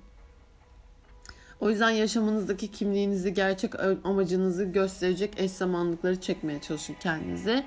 O 1.60 1.70
yüzden 1.70 1.90
yaşamınızdaki 1.90 2.70
kimliğinizi, 2.70 3.34
gerçek 3.34 3.72
amacınızı 4.04 4.64
gösterecek 4.64 5.34
eş 5.36 5.50
zamanlıkları 5.50 6.20
çekmeye 6.20 6.60
çalışın 6.60 6.96
kendinize. 7.00 7.64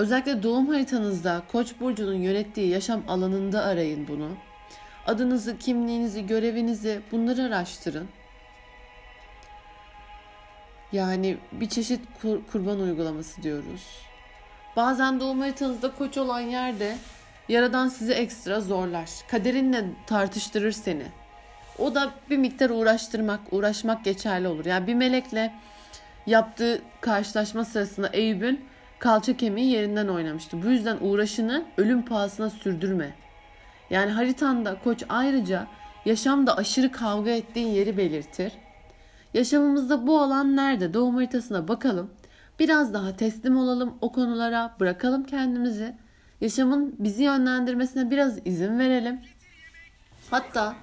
Özellikle 0.00 0.42
doğum 0.42 0.68
haritanızda 0.68 1.42
Koç 1.52 1.72
burcunun 1.80 2.14
yönettiği 2.14 2.68
yaşam 2.68 3.02
alanında 3.08 3.64
arayın 3.64 4.08
bunu. 4.08 4.28
Adınızı, 5.06 5.58
kimliğinizi, 5.58 6.26
görevinizi 6.26 7.00
bunları 7.12 7.42
araştırın. 7.42 8.08
Yani 10.92 11.36
bir 11.52 11.68
çeşit 11.68 12.00
kur, 12.22 12.38
kurban 12.52 12.80
uygulaması 12.80 13.42
diyoruz. 13.42 13.82
Bazen 14.76 15.20
doğum 15.20 15.40
haritanızda 15.40 15.94
koç 15.94 16.18
olan 16.18 16.40
yerde 16.40 16.96
yaradan 17.48 17.88
sizi 17.88 18.12
ekstra 18.12 18.60
zorlar. 18.60 19.10
Kaderinle 19.30 19.84
tartıştırır 20.06 20.72
seni. 20.72 21.06
O 21.78 21.94
da 21.94 22.10
bir 22.30 22.36
miktar 22.36 22.70
uğraştırmak, 22.70 23.40
uğraşmak 23.50 24.04
geçerli 24.04 24.48
olur. 24.48 24.66
Yani 24.66 24.86
bir 24.86 24.94
melekle 24.94 25.54
yaptığı 26.26 26.82
karşılaşma 27.00 27.64
sırasında 27.64 28.08
Eyüp'ün 28.08 28.69
kalça 29.00 29.36
kemiği 29.36 29.72
yerinden 29.72 30.08
oynamıştı. 30.08 30.62
Bu 30.62 30.66
yüzden 30.66 30.98
uğraşını 31.00 31.64
ölüm 31.76 32.04
pahasına 32.04 32.50
sürdürme. 32.50 33.14
Yani 33.90 34.10
haritanda 34.10 34.78
koç 34.84 35.04
ayrıca 35.08 35.66
yaşamda 36.04 36.56
aşırı 36.56 36.92
kavga 36.92 37.30
ettiğin 37.30 37.68
yeri 37.68 37.96
belirtir. 37.96 38.52
Yaşamımızda 39.34 40.06
bu 40.06 40.20
alan 40.20 40.56
nerede? 40.56 40.94
Doğum 40.94 41.14
haritasına 41.14 41.68
bakalım. 41.68 42.10
Biraz 42.58 42.94
daha 42.94 43.16
teslim 43.16 43.56
olalım 43.56 43.98
o 44.00 44.12
konulara, 44.12 44.76
bırakalım 44.80 45.24
kendimizi. 45.24 45.96
Yaşamın 46.40 46.94
bizi 46.98 47.22
yönlendirmesine 47.22 48.10
biraz 48.10 48.38
izin 48.44 48.78
verelim. 48.78 49.20
Hatta 50.30 50.74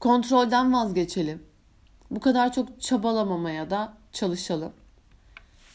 kontrolden 0.00 0.72
vazgeçelim. 0.72 1.42
Bu 2.10 2.20
kadar 2.20 2.52
çok 2.52 2.80
çabalamamaya 2.80 3.70
da 3.70 3.92
çalışalım. 4.12 4.72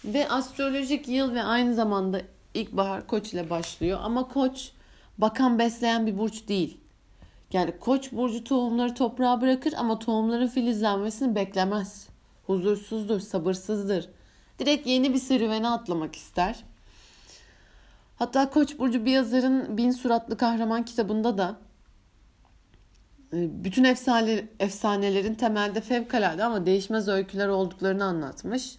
Ve 0.06 0.30
astrolojik 0.30 1.08
yıl 1.08 1.34
ve 1.34 1.44
aynı 1.44 1.76
zamanda 1.76 2.22
ilkbahar 2.54 3.08
koç 3.08 3.34
ile 3.34 3.50
başlıyor. 3.50 4.00
Ama 4.04 4.28
koç 4.28 4.72
bakan 5.18 5.60
besleyen 5.60 6.08
bir 6.08 6.18
burç 6.18 6.48
değil. 6.48 6.78
Yani 7.54 7.74
koç 7.80 8.12
burcu 8.12 8.44
tohumları 8.44 8.94
toprağa 8.94 9.42
bırakır 9.42 9.74
ama 9.78 10.00
tohumların 10.00 10.48
filizlenmesini 10.48 11.36
beklemez. 11.36 12.08
Huzursuzdur, 12.48 13.20
sabırsızdır. 13.20 14.10
Direkt 14.60 14.88
yeni 14.88 15.14
bir 15.14 15.20
serüvene 15.20 15.68
atlamak 15.68 16.16
ister. 16.16 16.64
Hatta 18.22 18.50
Koç 18.50 18.80
burcu 18.80 19.06
bir 19.06 19.12
yazarın 19.12 19.78
Bin 19.78 19.92
Suratlı 19.92 20.38
Kahraman 20.38 20.86
kitabında 20.86 21.38
da 21.38 21.56
e, 23.34 23.64
bütün 23.64 23.84
efsane, 23.84 24.48
efsanelerin 24.60 25.36
temelde 25.36 25.82
fevkalade 25.82 26.44
ama 26.44 26.66
değişmez 26.66 27.08
öyküler 27.08 27.48
olduklarını 27.48 28.04
anlatmış. 28.04 28.76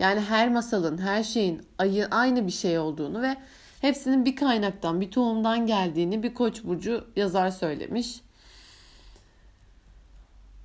Yani 0.00 0.20
her 0.20 0.48
masalın, 0.48 0.98
her 0.98 1.24
şeyin 1.24 1.62
aynı 2.10 2.46
bir 2.46 2.52
şey 2.52 2.78
olduğunu 2.78 3.22
ve 3.22 3.36
hepsinin 3.80 4.24
bir 4.24 4.36
kaynaktan, 4.36 5.00
bir 5.00 5.10
tohumdan 5.10 5.66
geldiğini 5.66 6.22
bir 6.22 6.34
Koç 6.34 6.64
burcu 6.64 7.04
yazar 7.16 7.50
söylemiş. 7.50 8.20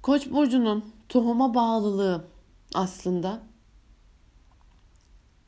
Koç 0.01 0.31
burcunun 0.31 0.85
tohuma 1.09 1.53
bağlılığı 1.53 2.25
aslında 2.73 3.39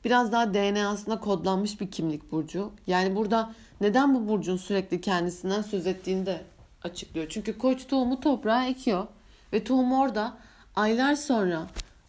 biraz 0.06 0.32
daha 0.32 0.54
DNA'sına 0.54 1.20
kodlanmış 1.20 1.82
bir 1.82 1.92
kimlik 1.92 2.32
burcu. 2.32 2.72
Yani 2.88 3.16
burada 3.16 3.54
neden 3.82 4.16
bu 4.16 4.28
burcun 4.28 4.58
sürekli 4.58 5.02
kendisinden 5.02 5.62
söz 5.62 5.88
ettiğini 5.88 6.26
de 6.26 6.44
açıklıyor. 6.84 7.28
Çünkü 7.30 7.58
koç 7.58 7.88
tohumu 7.88 8.20
toprağa 8.20 8.66
ekiyor 8.66 9.08
ve 9.54 9.64
tohum 9.64 9.94
orada 9.94 10.38
aylar 10.76 11.16
sonra 11.16 11.68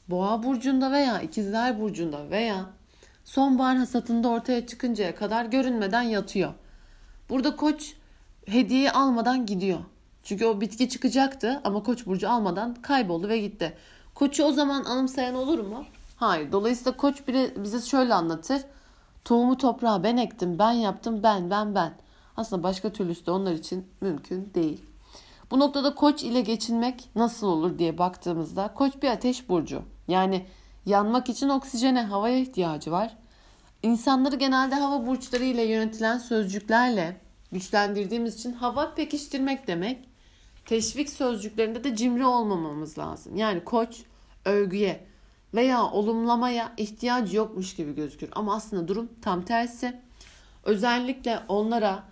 boğa 0.09 0.43
burcunda 0.43 0.93
veya 0.93 1.21
ikizler 1.21 1.81
burcunda 1.81 2.31
veya 2.31 2.67
sonbahar 3.25 3.77
hasatında 3.77 4.29
ortaya 4.29 4.67
çıkıncaya 4.67 5.15
kadar 5.15 5.45
görünmeden 5.45 6.03
yatıyor. 6.03 6.53
Burada 7.31 7.57
koç 7.57 7.95
hediye 8.47 8.93
almadan 8.93 9.47
gidiyor. 9.47 9.79
Çünkü 10.23 10.47
o 10.47 10.61
bitki 10.61 10.89
çıkacaktı 10.89 11.61
ama 11.65 11.83
koç 11.83 12.07
burcu 12.07 12.31
almadan 12.31 12.75
kayboldu 12.75 13.29
ve 13.29 13.39
gitti. 13.39 13.77
Koçu 14.15 14.45
o 14.45 14.53
zaman 14.53 14.85
anımsayan 14.85 15.35
olur 15.35 15.59
mu? 15.59 15.85
Hayır. 16.17 16.53
Dolayısıyla 16.53 16.97
koç 16.97 17.23
bize 17.57 17.81
şöyle 17.81 18.15
anlatır. 18.15 18.63
Tohumu 19.25 19.59
toprağa 19.59 20.03
ben 20.03 20.17
ektim, 20.17 20.59
ben 20.59 20.73
yaptım, 20.73 21.23
ben, 21.23 21.51
ben, 21.51 21.75
ben. 21.75 21.93
Aslında 22.37 22.63
başka 22.63 22.93
türlüsü 22.93 23.27
de 23.27 23.31
onlar 23.31 23.53
için 23.53 23.87
mümkün 24.01 24.51
değil. 24.55 24.81
Bu 25.51 25.59
noktada 25.59 25.95
koç 25.95 26.23
ile 26.23 26.41
geçinmek 26.41 27.11
nasıl 27.15 27.47
olur 27.47 27.79
diye 27.79 27.99
baktığımızda 27.99 28.75
koç 28.75 28.93
bir 29.03 29.09
ateş 29.09 29.49
burcu. 29.49 29.83
Yani 30.09 30.47
yanmak 30.87 31.29
için 31.29 31.49
oksijene, 31.49 32.03
havaya 32.03 32.39
ihtiyacı 32.39 32.91
var. 32.91 33.17
İnsanları 33.83 34.37
genelde 34.37 34.75
hava 34.75 35.07
burçları 35.07 35.45
ile 35.45 35.63
yönetilen 35.63 36.19
sözcüklerle 36.19 37.21
güçlendirdiğimiz 37.53 38.35
için 38.35 38.53
hava 38.53 38.95
pekiştirmek 38.95 39.67
demek. 39.67 40.09
Teşvik 40.67 41.11
sözcüklerinde 41.11 41.85
de 41.85 41.97
cimri 41.97 42.27
olmamamız 42.27 42.99
lazım. 42.99 43.37
Yani 43.37 43.65
koç 43.65 44.03
övgüye 44.45 45.07
veya 45.55 45.85
olumlamaya 45.85 46.73
ihtiyacı 46.77 47.37
yokmuş 47.37 47.77
gibi 47.77 47.95
gözükür. 47.95 48.29
Ama 48.33 48.55
aslında 48.55 48.89
durum 48.89 49.09
tam 49.23 49.45
tersi. 49.45 50.01
Özellikle 50.65 51.41
onlara 51.49 52.05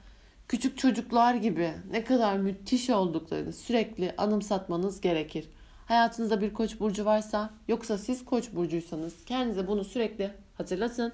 küçük 0.49 0.79
çocuklar 0.79 1.35
gibi 1.35 1.73
ne 1.91 2.05
kadar 2.05 2.37
müthiş 2.37 2.91
olduklarını 2.91 3.53
sürekli 3.53 4.15
anımsatmanız 4.19 5.01
gerekir. 5.01 5.49
Hayatınızda 5.87 6.41
bir 6.41 6.55
koç 6.55 6.81
burcu 6.81 7.05
varsa 7.05 7.51
yoksa 7.69 7.99
siz 7.99 8.25
koç 8.25 8.53
burcuysanız 8.53 9.25
kendinize 9.25 9.67
bunu 9.67 9.85
sürekli 9.85 10.31
hatırlatın. 10.55 11.13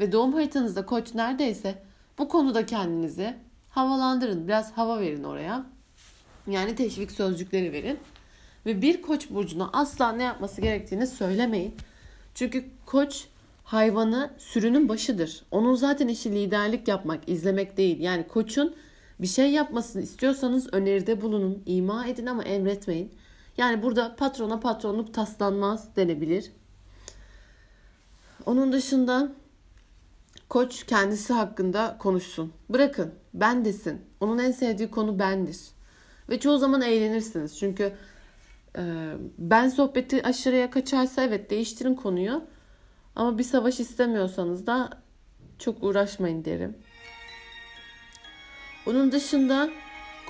Ve 0.00 0.12
doğum 0.12 0.32
haritanızda 0.32 0.86
koç 0.86 1.14
neredeyse 1.14 1.82
bu 2.18 2.28
konuda 2.28 2.66
kendinizi 2.66 3.36
havalandırın. 3.70 4.48
Biraz 4.48 4.72
hava 4.72 5.00
verin 5.00 5.24
oraya. 5.24 5.66
Yani 6.46 6.74
teşvik 6.74 7.12
sözcükleri 7.12 7.72
verin. 7.72 7.98
Ve 8.66 8.82
bir 8.82 9.02
koç 9.02 9.30
burcuna 9.30 9.70
asla 9.72 10.12
ne 10.12 10.22
yapması 10.22 10.60
gerektiğini 10.60 11.06
söylemeyin. 11.06 11.74
Çünkü 12.34 12.64
koç 12.86 13.26
hayvanı 13.64 14.30
sürünün 14.38 14.88
başıdır. 14.88 15.42
Onun 15.50 15.74
zaten 15.74 16.08
işi 16.08 16.32
liderlik 16.32 16.88
yapmak, 16.88 17.28
izlemek 17.28 17.76
değil. 17.76 18.00
Yani 18.00 18.28
koçun 18.28 18.74
bir 19.20 19.26
şey 19.26 19.50
yapmasını 19.50 20.02
istiyorsanız 20.02 20.74
öneride 20.74 21.20
bulunun, 21.20 21.62
ima 21.66 22.06
edin 22.06 22.26
ama 22.26 22.44
emretmeyin. 22.44 23.12
Yani 23.58 23.82
burada 23.82 24.16
patrona 24.16 24.60
patronluk 24.60 25.14
taslanmaz 25.14 25.96
denebilir. 25.96 26.52
Onun 28.46 28.72
dışında 28.72 29.32
koç 30.48 30.86
kendisi 30.86 31.32
hakkında 31.32 31.96
konuşsun. 31.98 32.52
Bırakın 32.68 33.14
ben 33.34 33.64
desin. 33.64 34.00
Onun 34.20 34.38
en 34.38 34.50
sevdiği 34.50 34.90
konu 34.90 35.18
bendir. 35.18 35.58
Ve 36.28 36.40
çoğu 36.40 36.58
zaman 36.58 36.82
eğlenirsiniz. 36.82 37.58
Çünkü 37.58 37.92
e, 38.76 39.12
ben 39.38 39.68
sohbeti 39.68 40.26
aşırıya 40.26 40.70
kaçarsa 40.70 41.22
evet 41.22 41.50
değiştirin 41.50 41.94
konuyu. 41.94 42.44
Ama 43.16 43.38
bir 43.38 43.44
savaş 43.44 43.80
istemiyorsanız 43.80 44.66
da 44.66 44.90
çok 45.58 45.82
uğraşmayın 45.82 46.44
derim. 46.44 46.76
Onun 48.86 49.12
dışında 49.12 49.70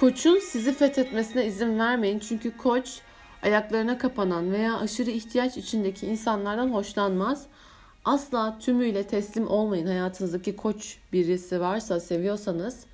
koçun 0.01 0.39
sizi 0.39 0.73
fethetmesine 0.73 1.47
izin 1.47 1.79
vermeyin. 1.79 2.19
Çünkü 2.19 2.57
koç 2.57 3.03
ayaklarına 3.43 3.99
kapanan 3.99 4.53
veya 4.53 4.79
aşırı 4.79 5.11
ihtiyaç 5.11 5.57
içindeki 5.57 6.07
insanlardan 6.07 6.69
hoşlanmaz. 6.69 7.47
Asla 8.05 8.59
tümüyle 8.59 9.03
teslim 9.07 9.49
olmayın. 9.49 9.87
Hayatınızdaki 9.87 10.57
koç 10.57 10.99
birisi 11.13 11.61
varsa 11.61 12.01
seviyorsanız 12.01 12.85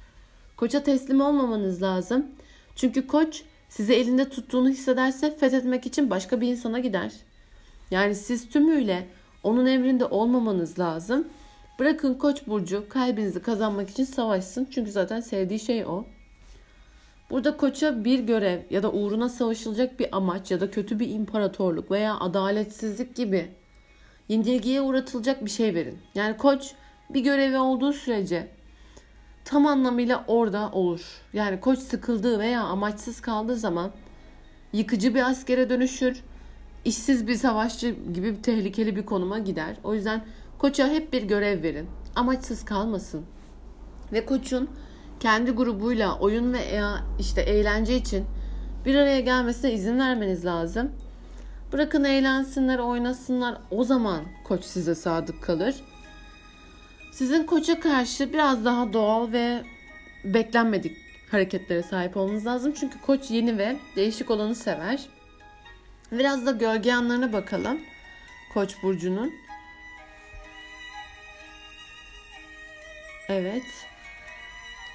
koça 0.57 0.83
teslim 0.83 1.21
olmamanız 1.21 1.83
lazım. 1.83 2.27
Çünkü 2.77 3.07
koç 3.07 3.43
sizi 3.69 3.95
elinde 3.95 4.29
tuttuğunu 4.29 4.69
hissederse 4.69 5.37
fethetmek 5.37 5.87
için 5.87 6.11
başka 6.11 6.41
bir 6.41 6.49
insana 6.49 6.79
gider. 6.79 7.13
Yani 7.91 8.15
siz 8.15 8.49
tümüyle 8.49 9.07
onun 9.43 9.67
emrinde 9.67 10.05
olmamanız 10.05 10.79
lazım. 10.79 11.29
Bırakın 11.79 12.15
Koç 12.15 12.47
burcu 12.47 12.89
kalbinizi 12.89 13.43
kazanmak 13.43 13.91
için 13.91 14.05
savaşsın. 14.05 14.69
Çünkü 14.71 14.91
zaten 14.91 15.21
sevdiği 15.21 15.61
şey 15.61 15.87
o. 15.87 16.05
Burada 17.35 17.57
koça 17.57 18.05
bir 18.05 18.19
görev 18.19 18.61
ya 18.71 18.83
da 18.83 18.93
uğruna 18.93 19.29
savaşılacak 19.29 20.01
bir 20.01 20.17
amaç 20.17 20.51
ya 20.51 20.61
da 20.61 20.71
kötü 20.71 21.01
bir 21.01 21.09
imparatorluk 21.09 21.91
veya 21.91 22.21
adaletsizlik 22.21 23.17
gibi 23.17 23.51
yenilgiye 24.29 24.81
uğratılacak 24.81 25.45
bir 25.45 25.51
şey 25.51 25.75
verin. 25.75 25.99
Yani 26.15 26.37
koç 26.37 26.75
bir 27.11 27.21
görevi 27.21 27.59
olduğu 27.59 27.93
sürece 27.93 28.49
tam 29.45 29.67
anlamıyla 29.67 30.25
orada 30.29 30.71
olur. 30.73 31.23
Yani 31.33 31.61
koç 31.61 31.79
sıkıldığı 31.79 32.39
veya 32.39 32.63
amaçsız 32.63 33.21
kaldığı 33.21 33.57
zaman 33.57 33.91
yıkıcı 34.73 35.15
bir 35.15 35.31
askere 35.31 35.71
dönüşür. 35.71 36.23
işsiz 36.85 37.27
bir 37.27 37.35
savaşçı 37.35 37.97
gibi 38.15 38.37
bir 38.37 38.43
tehlikeli 38.43 38.97
bir 38.97 39.07
konuma 39.07 39.39
gider. 39.39 39.77
O 39.85 39.95
yüzden 39.95 40.25
koça 40.59 40.89
hep 40.89 41.13
bir 41.13 41.23
görev 41.23 41.63
verin. 41.63 41.87
Amaçsız 42.17 42.65
kalmasın. 42.65 43.25
Ve 44.13 44.27
koçun 44.27 44.71
kendi 45.25 45.51
grubuyla 45.51 46.19
oyun 46.19 46.53
ve 46.53 46.81
işte 47.19 47.41
eğlence 47.41 47.97
için 47.97 48.27
bir 48.87 48.95
araya 48.95 49.21
gelmesine 49.21 49.73
izin 49.73 49.99
vermeniz 49.99 50.45
lazım. 50.45 50.93
Bırakın 51.73 52.05
eğlensinler, 52.05 52.79
oynasınlar. 52.79 53.59
O 53.71 53.85
zaman 53.85 54.25
koç 54.45 54.65
size 54.65 54.95
sadık 54.95 55.43
kalır. 55.43 55.75
Sizin 57.13 57.47
koça 57.47 57.81
karşı 57.81 58.33
biraz 58.33 58.65
daha 58.65 58.93
doğal 58.93 59.33
ve 59.33 59.63
beklenmedik 60.25 60.97
hareketlere 61.31 61.83
sahip 61.83 62.17
olmanız 62.17 62.47
lazım. 62.47 62.73
Çünkü 62.81 63.01
koç 63.01 63.31
yeni 63.31 63.59
ve 63.59 63.77
değişik 63.97 64.31
olanı 64.31 64.55
sever. 64.55 65.09
Biraz 66.13 66.47
da 66.47 66.51
gölge 66.51 66.91
yanlarına 66.91 67.33
bakalım. 67.33 67.81
Koç 68.55 68.83
burcunun. 68.83 69.33
Evet. 73.29 73.94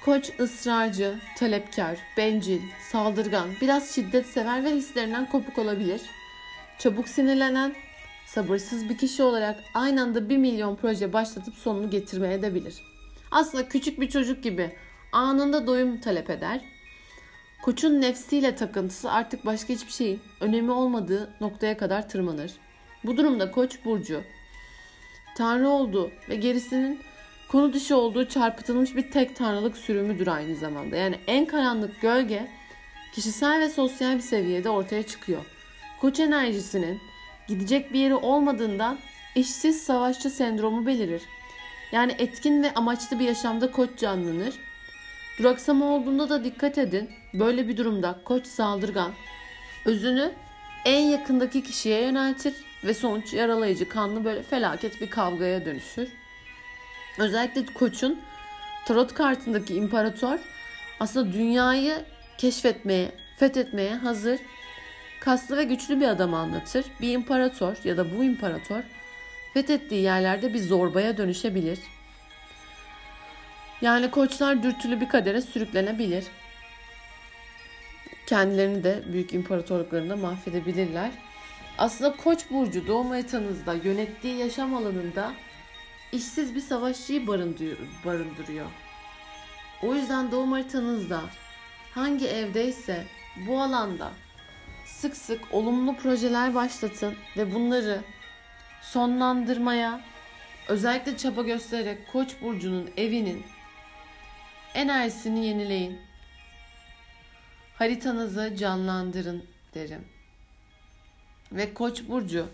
Koç 0.04 0.30
ısrarcı, 0.40 1.18
talepkar, 1.36 1.98
bencil, 2.16 2.60
saldırgan, 2.92 3.48
biraz 3.60 3.94
şiddet 3.94 4.26
sever 4.26 4.64
ve 4.64 4.70
hislerinden 4.70 5.30
kopuk 5.30 5.58
olabilir. 5.58 6.00
Çabuk 6.78 7.08
sinirlenen, 7.08 7.74
sabırsız 8.26 8.88
bir 8.88 8.98
kişi 8.98 9.22
olarak 9.22 9.56
aynı 9.74 10.02
anda 10.02 10.28
bir 10.28 10.36
milyon 10.36 10.76
proje 10.76 11.12
başlatıp 11.12 11.54
sonunu 11.54 11.90
getirmeye 11.90 12.34
edebilir. 12.34 12.74
Aslında 13.30 13.68
küçük 13.68 14.00
bir 14.00 14.08
çocuk 14.08 14.42
gibi 14.42 14.76
anında 15.12 15.66
doyum 15.66 16.00
talep 16.00 16.30
eder. 16.30 16.60
Koçun 17.62 18.00
nefsiyle 18.00 18.56
takıntısı 18.56 19.10
artık 19.10 19.46
başka 19.46 19.74
hiçbir 19.74 19.92
şeyin 19.92 20.20
önemi 20.40 20.70
olmadığı 20.70 21.30
noktaya 21.40 21.76
kadar 21.76 22.08
tırmanır. 22.08 22.52
Bu 23.04 23.16
durumda 23.16 23.50
Koç 23.50 23.84
burcu 23.84 24.22
tanrı 25.36 25.68
olduğu 25.68 26.10
ve 26.28 26.34
gerisinin 26.36 27.00
konu 27.50 27.72
dışı 27.72 27.96
olduğu 27.96 28.28
çarpıtılmış 28.28 28.96
bir 28.96 29.10
tek 29.10 29.36
tanrılık 29.36 29.76
sürümüdür 29.76 30.26
aynı 30.26 30.56
zamanda. 30.56 30.96
Yani 30.96 31.18
en 31.26 31.46
karanlık 31.46 32.00
gölge 32.00 32.48
kişisel 33.12 33.60
ve 33.60 33.68
sosyal 33.68 34.14
bir 34.14 34.20
seviyede 34.20 34.70
ortaya 34.70 35.02
çıkıyor. 35.02 35.44
Koç 36.00 36.20
enerjisinin 36.20 37.00
gidecek 37.48 37.92
bir 37.92 37.98
yeri 37.98 38.14
olmadığından 38.14 38.98
işsiz 39.34 39.82
savaşçı 39.82 40.30
sendromu 40.30 40.86
belirir. 40.86 41.22
Yani 41.92 42.14
etkin 42.18 42.62
ve 42.62 42.74
amaçlı 42.74 43.18
bir 43.18 43.24
yaşamda 43.24 43.70
koç 43.70 43.90
canlanır. 43.98 44.54
Duraksama 45.38 45.84
olduğunda 45.84 46.28
da 46.28 46.44
dikkat 46.44 46.78
edin. 46.78 47.10
Böyle 47.34 47.68
bir 47.68 47.76
durumda 47.76 48.20
koç 48.24 48.46
saldırgan. 48.46 49.12
Özünü 49.84 50.32
en 50.84 51.00
yakındaki 51.00 51.62
kişiye 51.62 52.02
yöneltir 52.02 52.54
ve 52.84 52.94
sonuç 52.94 53.32
yaralayıcı 53.32 53.88
kanlı 53.88 54.24
böyle 54.24 54.42
felaket 54.42 55.00
bir 55.00 55.10
kavgaya 55.10 55.64
dönüşür. 55.64 56.19
Özellikle 57.18 57.66
koçun 57.66 58.20
tarot 58.86 59.14
kartındaki 59.14 59.74
imparator 59.74 60.38
aslında 61.00 61.32
dünyayı 61.32 62.04
keşfetmeye, 62.38 63.12
fethetmeye 63.36 63.94
hazır, 63.94 64.40
kaslı 65.20 65.56
ve 65.56 65.64
güçlü 65.64 66.00
bir 66.00 66.08
adam 66.08 66.34
anlatır. 66.34 66.84
Bir 67.00 67.12
imparator 67.12 67.76
ya 67.84 67.96
da 67.96 68.16
bu 68.16 68.24
imparator 68.24 68.82
fethettiği 69.54 70.02
yerlerde 70.02 70.54
bir 70.54 70.58
zorbaya 70.58 71.16
dönüşebilir. 71.16 71.78
Yani 73.80 74.10
koçlar 74.10 74.62
dürtülü 74.62 75.00
bir 75.00 75.08
kadere 75.08 75.40
sürüklenebilir. 75.40 76.24
Kendilerini 78.26 78.84
de 78.84 79.02
büyük 79.12 79.34
imparatorluklarında 79.34 80.16
mahvedebilirler. 80.16 81.10
Aslında 81.78 82.16
Koç 82.16 82.50
burcu 82.50 82.86
doğum 82.86 83.10
haritanızda 83.10 83.74
yönettiği 83.74 84.36
yaşam 84.36 84.74
alanında 84.74 85.32
işsiz 86.12 86.54
bir 86.54 86.60
savaşçıyı 86.60 87.26
barındırıyor. 88.04 88.66
O 89.82 89.94
yüzden 89.94 90.30
doğum 90.30 90.52
haritanızda 90.52 91.22
hangi 91.94 92.26
evdeyse 92.26 93.06
bu 93.46 93.60
alanda 93.60 94.12
sık 94.86 95.16
sık 95.16 95.54
olumlu 95.54 95.96
projeler 95.96 96.54
başlatın 96.54 97.14
ve 97.36 97.54
bunları 97.54 98.00
sonlandırmaya 98.82 100.00
özellikle 100.68 101.16
çaba 101.16 101.42
göstererek 101.42 102.12
Koç 102.12 102.42
burcunun 102.42 102.90
evinin 102.96 103.44
enerjisini 104.74 105.46
yenileyin. 105.46 105.98
Haritanızı 107.74 108.56
canlandırın 108.56 109.44
derim. 109.74 110.04
Ve 111.52 111.74
Koç 111.74 112.02
burcu 112.08 112.48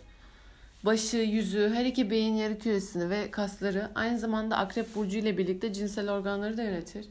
başı, 0.86 1.16
yüzü, 1.16 1.70
her 1.74 1.84
iki 1.84 2.10
beyin 2.10 2.34
yarı 2.34 2.58
küresini 2.58 3.10
ve 3.10 3.30
kasları 3.30 3.90
aynı 3.94 4.18
zamanda 4.18 4.56
Akrep 4.56 4.94
burcu 4.94 5.18
ile 5.18 5.38
birlikte 5.38 5.72
cinsel 5.72 6.10
organları 6.10 6.56
da 6.56 6.62
yönetir. 6.62 7.08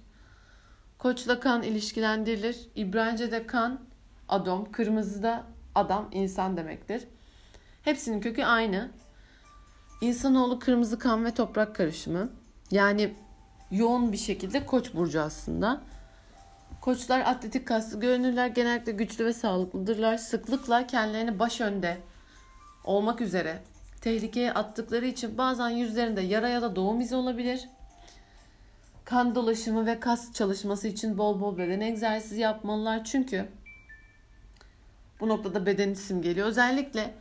Koçla 0.97 1.39
kan 1.39 1.63
ilişkilendirilir. 1.63 2.57
İbranice'de 2.75 3.47
kan 3.47 3.79
adam, 4.29 4.71
kırmızıda 4.71 5.43
adam, 5.75 6.09
insan 6.11 6.57
demektir. 6.57 7.03
Hepsinin 7.81 8.21
kökü 8.21 8.43
aynı. 8.43 8.91
İnsanoğlu 10.01 10.59
kırmızı 10.59 10.99
kan 10.99 11.25
ve 11.25 11.33
toprak 11.33 11.75
karışımı. 11.75 12.29
Yani 12.71 13.13
yoğun 13.71 14.11
bir 14.11 14.17
şekilde 14.17 14.65
koç 14.65 14.93
burcu 14.93 15.21
aslında. 15.21 15.81
Koçlar 16.81 17.19
atletik 17.19 17.67
kaslı 17.67 17.99
görünürler. 17.99 18.47
Genellikle 18.47 18.91
güçlü 18.91 19.25
ve 19.25 19.33
sağlıklıdırlar. 19.33 20.17
Sıklıkla 20.17 20.87
kendilerini 20.87 21.39
baş 21.39 21.61
önde 21.61 21.97
olmak 22.85 23.21
üzere 23.21 23.59
tehlikeye 24.01 24.53
attıkları 24.53 25.05
için 25.05 25.37
bazen 25.37 25.69
yüzlerinde 25.69 26.21
yara 26.21 26.49
ya 26.49 26.61
da 26.61 26.75
doğum 26.75 27.01
izi 27.01 27.15
olabilir. 27.15 27.69
Kan 29.05 29.35
dolaşımı 29.35 29.85
ve 29.85 29.99
kas 29.99 30.33
çalışması 30.33 30.87
için 30.87 31.17
bol 31.17 31.41
bol 31.41 31.57
beden 31.57 31.81
egzersizi 31.81 32.41
yapmalılar. 32.41 33.03
Çünkü 33.03 33.49
bu 35.19 35.29
noktada 35.29 35.65
beden 35.65 35.89
isim 35.89 36.21
geliyor. 36.21 36.47
Özellikle 36.47 37.13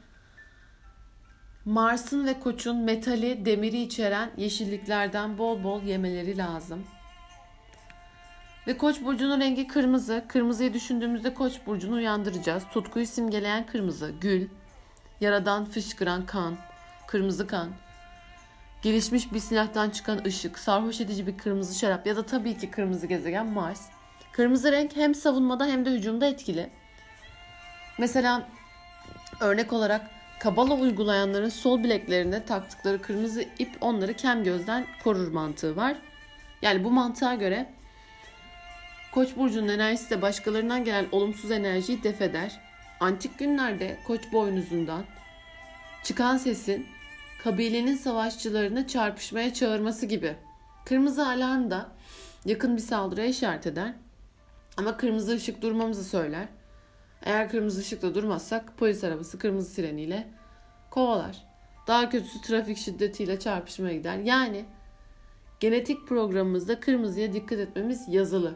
Mars'ın 1.64 2.26
ve 2.26 2.40
Koç'un 2.40 2.76
metali, 2.76 3.44
demiri 3.44 3.82
içeren 3.82 4.30
yeşilliklerden 4.36 5.38
bol 5.38 5.64
bol 5.64 5.82
yemeleri 5.82 6.36
lazım. 6.36 6.84
Ve 8.66 8.76
Koç 8.76 9.02
burcunun 9.02 9.40
rengi 9.40 9.66
kırmızı. 9.66 10.24
Kırmızıyı 10.28 10.74
düşündüğümüzde 10.74 11.34
Koç 11.34 11.60
burcunu 11.66 11.94
uyandıracağız. 11.94 12.64
Tutkuyu 12.72 13.06
simgeleyen 13.06 13.66
kırmızı, 13.66 14.12
gül, 14.20 14.48
yaradan 15.24 15.64
fışkıran 15.64 16.26
kan, 16.26 16.56
kırmızı 17.06 17.46
kan, 17.46 17.68
gelişmiş 18.82 19.32
bir 19.32 19.38
silahtan 19.38 19.90
çıkan 19.90 20.24
ışık, 20.24 20.58
sarhoş 20.58 21.00
edici 21.00 21.26
bir 21.26 21.38
kırmızı 21.38 21.78
şarap 21.78 22.06
ya 22.06 22.16
da 22.16 22.26
tabii 22.26 22.58
ki 22.58 22.70
kırmızı 22.70 23.06
gezegen 23.06 23.46
Mars. 23.46 23.88
Kırmızı 24.32 24.72
renk 24.72 24.96
hem 24.96 25.14
savunmada 25.14 25.66
hem 25.66 25.86
de 25.86 25.90
hücumda 25.90 26.26
etkili. 26.26 26.70
Mesela 27.98 28.48
örnek 29.40 29.72
olarak 29.72 30.10
kabala 30.40 30.74
uygulayanların 30.74 31.48
sol 31.48 31.84
bileklerine 31.84 32.44
taktıkları 32.44 33.02
kırmızı 33.02 33.44
ip 33.58 33.76
onları 33.80 34.14
kem 34.14 34.44
gözden 34.44 34.86
korur 35.04 35.32
mantığı 35.32 35.76
var. 35.76 35.96
Yani 36.62 36.84
bu 36.84 36.90
mantığa 36.90 37.34
göre 37.34 37.74
Koç 39.14 39.36
burcunun 39.36 39.68
enerjisi 39.68 40.10
de 40.10 40.22
başkalarından 40.22 40.84
gelen 40.84 41.06
olumsuz 41.12 41.50
enerjiyi 41.50 42.02
def 42.02 42.22
eder. 42.22 42.60
Antik 43.00 43.38
günlerde 43.38 43.98
Koç 44.06 44.32
boynuzundan 44.32 45.04
çıkan 46.04 46.36
sesin 46.36 46.86
kabilenin 47.42 47.96
savaşçılarını 47.96 48.86
çarpışmaya 48.86 49.54
çağırması 49.54 50.06
gibi. 50.06 50.36
Kırmızı 50.84 51.28
alarm 51.28 51.70
da 51.70 51.88
yakın 52.44 52.76
bir 52.76 52.82
saldırıya 52.82 53.26
işaret 53.26 53.66
eder. 53.66 53.94
Ama 54.76 54.96
kırmızı 54.96 55.34
ışık 55.34 55.62
durmamızı 55.62 56.04
söyler. 56.04 56.48
Eğer 57.22 57.50
kırmızı 57.50 57.80
ışıkta 57.80 58.14
durmazsak 58.14 58.78
polis 58.78 59.04
arabası 59.04 59.38
kırmızı 59.38 59.70
sireniyle 59.70 60.28
kovalar. 60.90 61.44
Daha 61.86 62.10
kötüsü 62.10 62.40
trafik 62.40 62.78
şiddetiyle 62.78 63.38
çarpışmaya 63.38 63.94
gider. 63.94 64.18
Yani 64.18 64.64
genetik 65.60 66.08
programımızda 66.08 66.80
kırmızıya 66.80 67.32
dikkat 67.32 67.58
etmemiz 67.58 68.04
yazılı. 68.08 68.54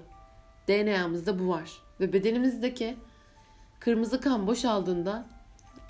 DNA'mızda 0.68 1.38
bu 1.38 1.48
var. 1.48 1.70
Ve 2.00 2.12
bedenimizdeki 2.12 2.96
kırmızı 3.80 4.20
kan 4.20 4.46
boşaldığında 4.46 5.24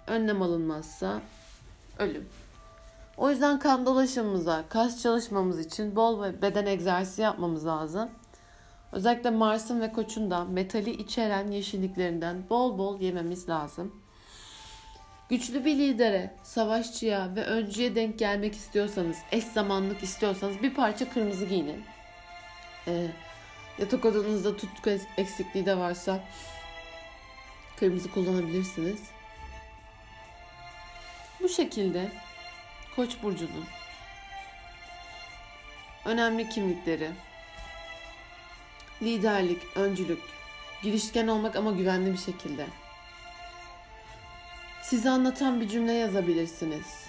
önlem 0.07 0.42
alınmazsa 0.42 1.20
ölüm. 1.98 2.29
O 3.16 3.31
yüzden 3.31 3.59
kan 3.59 3.87
dolaşımımıza, 3.87 4.64
kas 4.68 5.03
çalışmamız 5.03 5.61
için 5.61 5.96
bol 5.96 6.22
beden 6.42 6.66
egzersizi 6.66 7.22
yapmamız 7.22 7.66
lazım. 7.66 8.11
Özellikle 8.92 9.31
Mars'ın 9.31 9.81
ve 9.81 9.92
Koç'un 9.92 10.31
da 10.31 10.44
metali 10.44 10.90
içeren 10.90 11.51
yeşilliklerinden 11.51 12.42
bol 12.51 12.79
bol 12.79 13.01
yememiz 13.01 13.48
lazım. 13.48 13.94
Güçlü 15.29 15.64
bir 15.64 15.79
lidere, 15.79 16.35
savaşçıya 16.42 17.37
ve 17.37 17.44
öncüye 17.44 17.94
denk 17.94 18.18
gelmek 18.18 18.55
istiyorsanız, 18.55 19.16
eş 19.33 19.44
zamanlık 19.44 20.03
istiyorsanız 20.03 20.62
bir 20.62 20.74
parça 20.74 21.11
kırmızı 21.11 21.44
giyinin. 21.44 21.85
Ee, 22.87 23.07
yatak 23.79 24.05
odanızda 24.05 24.57
tutku 24.57 24.90
eksikliği 25.16 25.66
de 25.66 25.79
varsa 25.79 26.20
kırmızı 27.81 28.11
kullanabilirsiniz. 28.11 29.01
Bu 31.43 31.49
şekilde 31.49 32.12
Koç 32.97 33.17
burcunun 33.23 33.64
önemli 36.05 36.49
kimlikleri 36.49 37.11
liderlik, 39.03 39.59
öncülük, 39.77 40.23
girişken 40.83 41.29
olmak 41.29 41.57
ama 41.57 41.71
güvenli 41.73 42.12
bir 42.12 42.19
şekilde. 42.19 42.67
Size 44.83 45.11
anlatan 45.11 45.61
bir 45.61 45.69
cümle 45.69 45.93
yazabilirsiniz. 45.93 47.07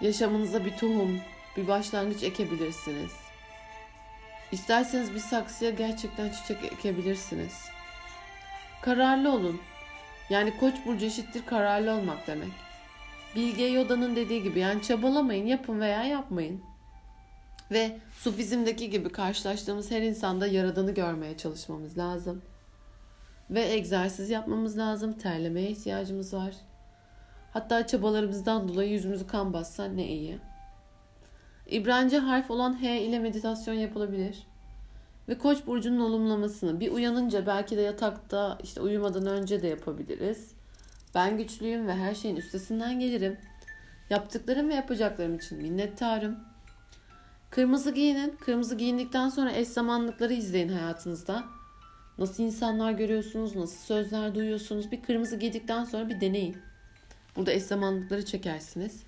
Yaşamınıza 0.00 0.64
bir 0.64 0.76
tohum, 0.76 1.20
bir 1.56 1.68
başlangıç 1.68 2.22
ekebilirsiniz. 2.22 3.12
İsterseniz 4.52 5.14
bir 5.14 5.20
saksıya 5.20 5.70
gerçekten 5.70 6.30
çiçek 6.30 6.64
ekebilirsiniz. 6.64 7.68
Kararlı 8.82 9.32
olun. 9.32 9.60
Yani 10.30 10.56
koç 10.60 10.74
burcu 10.86 11.06
eşittir 11.06 11.46
kararlı 11.46 11.92
olmak 11.92 12.26
demek. 12.26 12.52
Bilge 13.36 13.64
Yoda'nın 13.64 14.16
dediği 14.16 14.42
gibi 14.42 14.58
yani 14.58 14.82
çabalamayın, 14.82 15.46
yapın 15.46 15.80
veya 15.80 16.04
yapmayın. 16.04 16.60
Ve 17.70 17.98
Sufizm'deki 18.18 18.90
gibi 18.90 19.08
karşılaştığımız 19.08 19.90
her 19.90 20.02
insanda 20.02 20.46
yaradanı 20.46 20.94
görmeye 20.94 21.36
çalışmamız 21.36 21.98
lazım. 21.98 22.42
Ve 23.50 23.62
egzersiz 23.62 24.30
yapmamız 24.30 24.78
lazım. 24.78 25.12
Terlemeye 25.12 25.70
ihtiyacımız 25.70 26.34
var. 26.34 26.54
Hatta 27.52 27.86
çabalarımızdan 27.86 28.68
dolayı 28.68 28.90
yüzümüzü 28.90 29.26
kan 29.26 29.52
bassa 29.52 29.84
ne 29.84 30.06
iyi. 30.06 30.38
İbranice 31.66 32.18
harf 32.18 32.50
olan 32.50 32.82
H 32.82 33.00
ile 33.00 33.18
meditasyon 33.18 33.74
yapılabilir. 33.74 34.49
Ve 35.30 35.38
Koç 35.38 35.66
burcunun 35.66 36.00
olumlamasını 36.00 36.80
bir 36.80 36.92
uyanınca 36.92 37.46
belki 37.46 37.76
de 37.76 37.80
yatakta 37.80 38.58
işte 38.62 38.80
uyumadan 38.80 39.26
önce 39.26 39.62
de 39.62 39.66
yapabiliriz. 39.68 40.50
Ben 41.14 41.38
güçlüyüm 41.38 41.86
ve 41.86 41.94
her 41.94 42.14
şeyin 42.14 42.36
üstesinden 42.36 43.00
gelirim. 43.00 43.38
Yaptıklarım 44.10 44.68
ve 44.68 44.74
yapacaklarım 44.74 45.36
için 45.36 45.58
minnettarım. 45.58 46.38
Kırmızı 47.50 47.90
giyinin. 47.90 48.30
Kırmızı 48.30 48.76
giyindikten 48.76 49.28
sonra 49.28 49.52
eş 49.52 49.68
zamanlıkları 49.68 50.32
izleyin 50.32 50.68
hayatınızda. 50.68 51.44
Nasıl 52.18 52.42
insanlar 52.42 52.92
görüyorsunuz, 52.92 53.56
nasıl 53.56 53.78
sözler 53.78 54.34
duyuyorsunuz. 54.34 54.92
Bir 54.92 55.02
kırmızı 55.02 55.36
giydikten 55.36 55.84
sonra 55.84 56.08
bir 56.08 56.20
deneyin. 56.20 56.56
Burada 57.36 57.52
eş 57.52 57.62
zamanlıkları 57.62 58.24
çekersiniz. 58.24 59.02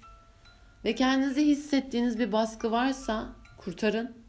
Ve 0.85 0.95
kendinizi 0.95 1.47
hissettiğiniz 1.47 2.19
bir 2.19 2.33
baskı 2.33 2.71
varsa 2.71 3.27
kurtarın. 3.59 4.22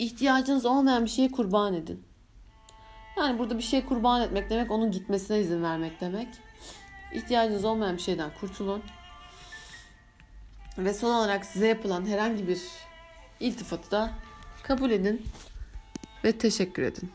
İhtiyacınız 0.00 0.66
olmayan 0.66 1.04
bir 1.04 1.10
şeyi 1.10 1.30
kurban 1.30 1.74
edin. 1.74 2.04
Yani 3.18 3.38
burada 3.38 3.58
bir 3.58 3.62
şey 3.62 3.84
kurban 3.84 4.22
etmek 4.22 4.50
demek 4.50 4.70
onun 4.70 4.90
gitmesine 4.90 5.40
izin 5.40 5.62
vermek 5.62 6.00
demek. 6.00 6.28
İhtiyacınız 7.14 7.64
olmayan 7.64 7.96
bir 7.96 8.02
şeyden 8.02 8.30
kurtulun. 8.40 8.82
Ve 10.78 10.94
son 10.94 11.14
olarak 11.14 11.44
size 11.44 11.66
yapılan 11.66 12.06
herhangi 12.06 12.48
bir 12.48 12.60
iltifatı 13.40 13.90
da 13.90 14.10
kabul 14.62 14.90
edin 14.90 15.26
ve 16.24 16.38
teşekkür 16.38 16.82
edin. 16.82 17.12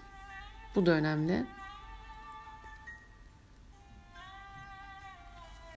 Bu 0.76 0.86
da 0.86 0.91
önemli. 0.91 1.45